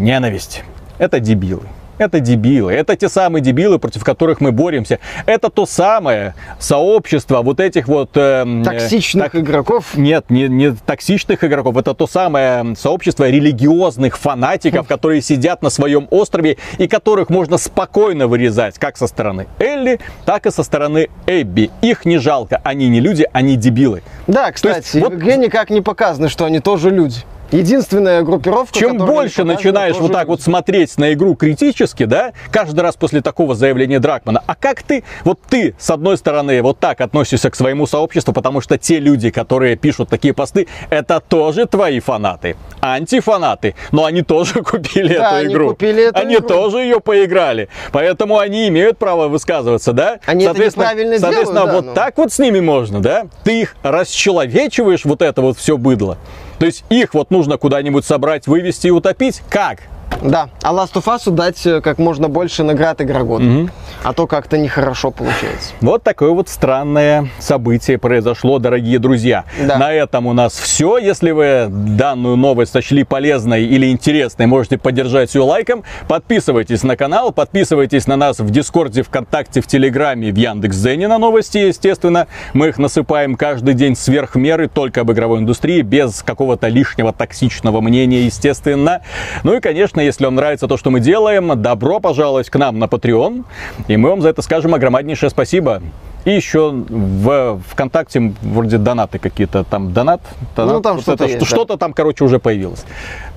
Ненависть. 0.00 0.64
Это 0.98 1.20
дебилы. 1.20 1.62
Это 1.98 2.20
дебилы. 2.20 2.72
Это 2.72 2.96
те 2.96 3.10
самые 3.10 3.42
дебилы, 3.42 3.78
против 3.78 4.02
которых 4.02 4.40
мы 4.40 4.52
боремся. 4.52 4.98
Это 5.26 5.50
то 5.50 5.66
самое 5.66 6.34
сообщество 6.58 7.42
вот 7.42 7.60
этих 7.60 7.86
вот... 7.86 8.12
Э, 8.14 8.62
токсичных 8.64 9.32
так, 9.32 9.42
игроков? 9.42 9.94
Нет, 9.96 10.30
не, 10.30 10.48
не 10.48 10.72
токсичных 10.72 11.44
игроков. 11.44 11.76
Это 11.76 11.92
то 11.92 12.06
самое 12.06 12.74
сообщество 12.74 13.28
религиозных 13.28 14.16
фанатиков, 14.16 14.88
которые 14.88 15.20
сидят 15.20 15.60
на 15.60 15.68
своем 15.68 16.08
острове 16.10 16.56
и 16.78 16.88
которых 16.88 17.28
можно 17.28 17.58
спокойно 17.58 18.26
вырезать, 18.26 18.78
как 18.78 18.96
со 18.96 19.06
стороны 19.06 19.46
Элли, 19.58 20.00
так 20.24 20.46
и 20.46 20.50
со 20.50 20.62
стороны 20.62 21.10
Эбби. 21.26 21.70
Их 21.82 22.06
не 22.06 22.16
жалко. 22.16 22.62
Они 22.64 22.88
не 22.88 23.00
люди, 23.00 23.28
они 23.34 23.56
дебилы. 23.56 24.02
Да, 24.26 24.50
кстати, 24.52 24.76
есть, 24.78 24.94
вот... 24.94 25.12
игре 25.12 25.36
никак 25.36 25.68
не 25.68 25.82
показано, 25.82 26.30
что 26.30 26.46
они 26.46 26.60
тоже 26.60 26.88
люди. 26.88 27.24
Единственная 27.52 28.22
группировка, 28.22 28.78
Чем 28.78 28.96
больше 28.96 29.42
начинаешь 29.42 29.96
вот 29.96 30.12
так 30.12 30.28
вот 30.28 30.40
смотреть 30.40 30.96
на 30.98 31.12
игру 31.14 31.34
критически, 31.34 32.04
да, 32.04 32.32
каждый 32.52 32.80
раз 32.80 32.94
после 32.94 33.22
такого 33.22 33.56
заявления 33.56 33.98
Дракмана, 33.98 34.42
а 34.46 34.54
как 34.54 34.84
ты, 34.84 35.02
вот 35.24 35.40
ты, 35.48 35.74
с 35.78 35.90
одной 35.90 36.16
стороны, 36.16 36.62
вот 36.62 36.78
так 36.78 37.00
относишься 37.00 37.50
к 37.50 37.56
своему 37.56 37.86
сообществу, 37.86 38.32
потому 38.32 38.60
что 38.60 38.78
те 38.78 39.00
люди, 39.00 39.30
которые 39.30 39.76
пишут 39.76 40.08
такие 40.08 40.32
посты, 40.32 40.68
это 40.90 41.20
тоже 41.20 41.66
твои 41.66 41.98
фанаты, 41.98 42.56
антифанаты, 42.80 43.74
но 43.90 44.04
они 44.04 44.22
тоже 44.22 44.62
купили 44.62 45.16
да, 45.16 45.40
эту 45.40 45.50
игру. 45.50 45.64
Они 45.64 45.70
купили 45.70 46.02
эту 46.04 46.18
они 46.20 46.36
игру. 46.36 46.48
тоже 46.48 46.78
ее 46.78 47.00
поиграли, 47.00 47.68
поэтому 47.90 48.38
они 48.38 48.68
имеют 48.68 48.98
право 48.98 49.26
высказываться, 49.26 49.92
да? 49.92 50.20
Они 50.24 50.44
соответственно, 50.44 50.84
это 50.84 50.92
неправильно 50.92 51.18
соответственно, 51.18 51.60
делают, 51.62 51.74
вот 51.74 51.84
да, 51.84 51.90
ну. 51.90 51.94
так 51.94 52.18
вот 52.18 52.32
с 52.32 52.38
ними 52.38 52.60
можно, 52.60 53.00
да? 53.00 53.26
Ты 53.42 53.62
их 53.62 53.76
расчеловечиваешь, 53.82 55.04
вот 55.04 55.20
это 55.20 55.42
вот 55.42 55.58
все 55.58 55.76
быдло. 55.76 56.16
То 56.60 56.66
есть 56.66 56.84
их 56.90 57.14
вот 57.14 57.30
нужно 57.30 57.56
куда-нибудь 57.56 58.04
собрать, 58.04 58.46
вывести 58.46 58.88
и 58.88 58.90
утопить. 58.90 59.40
Как? 59.48 59.80
Да, 60.22 60.50
а 60.62 60.74
Last 60.74 60.92
of 60.92 61.04
Us 61.04 61.30
дать 61.30 61.66
э, 61.66 61.80
как 61.80 61.96
можно 61.96 62.28
больше 62.28 62.62
наград 62.62 63.00
игра 63.00 63.22
года. 63.22 63.46
Угу. 63.46 63.70
А 64.02 64.14
то 64.14 64.26
как-то 64.26 64.56
нехорошо 64.56 65.10
получается. 65.10 65.72
Вот 65.82 66.02
такое 66.02 66.30
вот 66.30 66.48
странное 66.48 67.28
событие 67.38 67.98
произошло, 67.98 68.58
дорогие 68.58 68.98
друзья. 68.98 69.44
Да. 69.60 69.76
На 69.76 69.92
этом 69.92 70.26
у 70.26 70.32
нас 70.32 70.54
все. 70.54 70.96
Если 70.96 71.32
вы 71.32 71.66
данную 71.68 72.36
новость 72.36 72.72
сочли 72.72 73.04
полезной 73.04 73.64
или 73.64 73.90
интересной, 73.90 74.46
можете 74.46 74.78
поддержать 74.78 75.34
ее 75.34 75.42
лайком. 75.42 75.84
Подписывайтесь 76.08 76.82
на 76.82 76.96
канал, 76.96 77.30
подписывайтесь 77.32 78.06
на 78.06 78.16
нас 78.16 78.38
в 78.38 78.50
Дискорде, 78.50 79.02
ВКонтакте, 79.02 79.60
в 79.60 79.66
Телеграме, 79.66 80.32
в 80.32 80.36
Яндекс.Зене 80.36 81.06
на 81.06 81.18
новости, 81.18 81.58
естественно. 81.58 82.26
Мы 82.54 82.68
их 82.68 82.78
насыпаем 82.78 83.34
каждый 83.34 83.74
день 83.74 83.96
сверх 83.96 84.34
меры, 84.34 84.68
только 84.68 85.02
об 85.02 85.12
игровой 85.12 85.40
индустрии, 85.40 85.82
без 85.82 86.22
какого-то 86.22 86.68
лишнего 86.68 87.12
токсичного 87.12 87.82
мнения, 87.82 88.22
естественно. 88.22 89.02
Ну 89.42 89.54
и, 89.54 89.60
конечно, 89.60 90.00
если 90.00 90.24
вам 90.24 90.36
нравится 90.36 90.68
то, 90.68 90.78
что 90.78 90.90
мы 90.90 91.00
делаем, 91.00 91.60
добро 91.60 92.00
пожаловать 92.00 92.48
к 92.48 92.56
нам 92.56 92.78
на 92.78 92.84
Patreon. 92.84 93.44
И 93.90 93.96
мы 93.96 94.10
вам 94.10 94.22
за 94.22 94.28
это 94.28 94.40
скажем 94.40 94.72
огромнейшее 94.72 95.30
спасибо. 95.30 95.82
И 96.24 96.30
еще 96.30 96.70
в 96.70 97.60
ВКонтакте 97.70 98.32
вроде 98.40 98.78
донаты 98.78 99.18
какие-то, 99.18 99.64
там 99.64 99.92
донат, 99.92 100.20
донат 100.54 100.74
ну 100.74 100.80
там 100.80 100.94
вот 100.94 101.02
что-то, 101.02 101.24
это, 101.24 101.32
есть, 101.32 101.44
что-то 101.44 101.76
там, 101.76 101.92
короче, 101.92 102.22
уже 102.22 102.38
появилось. 102.38 102.84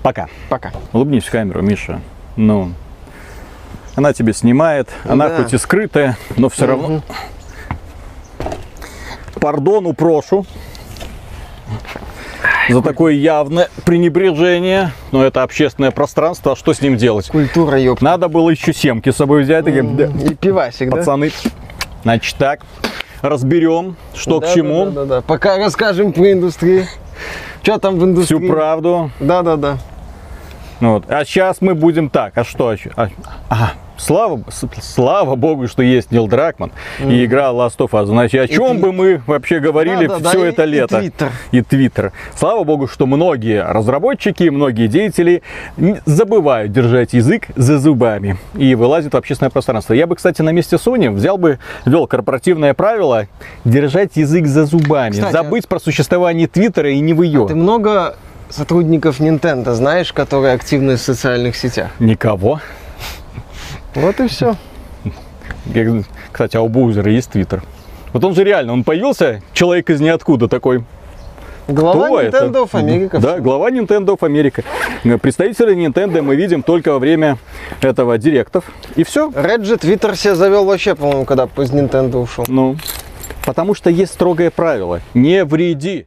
Пока. 0.03 0.27
Пока. 0.49 0.71
Улыбнись 0.91 1.23
в 1.23 1.31
камеру, 1.31 1.63
Миша. 1.63 2.01
Ну, 2.35 2.71
она 3.95 4.13
тебе 4.13 4.31
снимает, 4.31 4.89
она 5.05 5.29
да. 5.29 5.37
хоть 5.37 5.53
и 5.53 5.57
скрытая, 5.57 6.17
но 6.37 6.49
все 6.49 6.65
угу. 6.65 6.71
равно. 6.71 7.01
Пардону 9.39 9.93
прошу 9.93 10.45
за 12.69 12.82
такое 12.82 13.13
явное 13.13 13.69
пренебрежение. 13.86 14.91
Но 15.12 15.23
это 15.23 15.43
общественное 15.43 15.91
пространство, 15.91 16.54
а 16.54 16.56
что 16.56 16.73
с 16.73 16.82
ним 16.82 16.97
делать? 16.97 17.28
Культура, 17.28 17.80
ёпта. 17.80 18.04
Надо 18.04 18.28
было 18.28 18.49
еще 18.49 18.73
семки 18.73 19.12
с 19.12 19.15
собой 19.15 19.43
взять. 19.43 19.65
Mm, 19.65 20.32
и 20.32 20.36
пивасик, 20.36 20.91
Пацаны, 20.91 21.32
да? 21.43 21.49
значит 22.04 22.36
так, 22.38 22.62
разберем, 23.21 23.95
что 24.13 24.39
да, 24.39 24.47
к 24.47 24.54
чему. 24.54 24.86
Да, 24.86 24.91
да, 24.91 25.06
да, 25.06 25.21
Пока 25.21 25.58
расскажем 25.58 26.13
про 26.13 26.32
индустрию. 26.32 26.86
Что 27.62 27.78
там 27.80 27.97
в 27.97 28.04
индустрии? 28.04 28.39
Всю 28.39 28.47
правду. 28.47 29.12
Да, 29.19 29.41
да, 29.41 29.56
да. 29.56 29.78
Вот. 30.80 31.06
А 31.10 31.23
сейчас 31.23 31.62
мы 31.62 31.76
будем 31.76 32.10
так. 32.10 32.38
А 32.38 32.43
что? 32.43 32.76
А, 32.95 33.10
ага 33.49 33.73
слава, 33.97 34.41
слава 34.82 35.36
богу, 35.36 35.67
что 35.67 35.82
есть 35.82 36.12
Нил 36.12 36.27
Дракман 36.27 36.71
mm. 36.99 37.13
и 37.13 37.25
игра 37.25 37.49
Last 37.49 37.77
of 37.77 37.91
Us. 37.91 38.06
Значит, 38.06 38.41
о 38.41 38.47
чем 38.47 38.77
и 38.77 38.79
бы 38.79 38.91
мы 38.91 39.21
вообще 39.27 39.60
говорили 39.60 40.08
да, 40.08 40.19
да, 40.19 40.29
все 40.29 40.41
да, 40.41 40.47
это 40.47 40.63
и, 40.63 40.67
лето? 40.67 40.99
И 41.51 41.62
Твиттер. 41.62 42.08
И. 42.08 42.38
Слава 42.38 42.63
богу, 42.63 42.88
что 42.88 43.06
многие 43.06 43.63
разработчики, 43.63 44.49
многие 44.49 44.88
деятели 44.88 45.43
забывают 46.06 46.71
держать 46.71 47.13
язык 47.13 47.47
за 47.56 47.79
зубами 47.79 48.38
и 48.56 48.75
вылазят 48.75 49.13
в 49.13 49.17
общественное 49.17 49.49
пространство. 49.49 49.93
Я 49.93 50.08
бы, 50.08 50.15
кстати, 50.15 50.41
на 50.41 50.49
месте 50.49 50.77
Sony 50.77 51.12
взял 51.12 51.38
бы, 51.38 51.60
ввел 51.86 52.08
корпоративное 52.08 52.73
правило 52.73 53.27
держать 53.65 54.15
язык 54.15 54.47
за 54.47 54.65
зубами. 54.65 55.12
Кстати, 55.12 55.32
Забыть 55.34 55.67
про 55.67 55.79
существование 55.79 56.47
Твиттера 56.47 56.91
и 56.91 56.99
не 56.99 57.13
в 57.13 57.21
ее. 57.21 57.45
А 57.45 57.47
ты 57.47 57.56
много 57.56 58.15
сотрудников 58.49 59.19
Nintendo 59.19 59.73
знаешь, 59.73 60.13
которые 60.13 60.53
активны 60.53 60.95
в 60.95 61.01
социальных 61.01 61.56
сетях? 61.56 61.89
Никого. 61.99 62.62
Вот 63.95 64.19
и 64.19 64.27
все. 64.27 64.56
Кстати, 66.32 66.58
а 66.58 66.62
у 66.62 66.67
Боузера 66.67 67.12
есть 67.12 67.32
твиттер. 67.32 67.63
Вот 68.12 68.23
он 68.23 68.36
же 68.36 68.43
реально, 68.43 68.73
он 68.73 68.84
появился, 68.84 69.41
человек 69.53 69.89
из 69.89 69.99
ниоткуда 69.99 70.47
такой. 70.47 70.84
Глава 71.67 72.08
Кто 72.08 72.21
Nintendo 72.21 72.49
это? 72.49 72.60
of 72.60 72.71
America. 72.73 73.19
Да, 73.19 73.39
глава 73.39 73.71
Nintendo 73.71 74.17
of 74.17 74.19
America. 74.19 74.63
Представителя 75.19 75.73
Nintendo 75.73 76.21
мы 76.21 76.36
видим 76.36 76.62
только 76.62 76.91
во 76.91 76.99
время 76.99 77.38
этого 77.82 78.17
директов. 78.17 78.65
И 78.95 79.03
все. 79.03 79.32
Реджи 79.34 79.77
Твиттер 79.77 80.15
себе 80.17 80.36
завел 80.36 80.65
вообще, 80.65 80.93
по-моему, 80.95 81.25
когда 81.25 81.45
из 81.45 81.71
Nintendo 81.71 82.17
ушел. 82.17 82.43
Ну, 82.49 82.75
потому 83.45 83.75
что 83.75 83.89
есть 83.89 84.13
строгое 84.13 84.51
правило. 84.51 84.99
Не 85.13 85.45
вреди. 85.45 86.06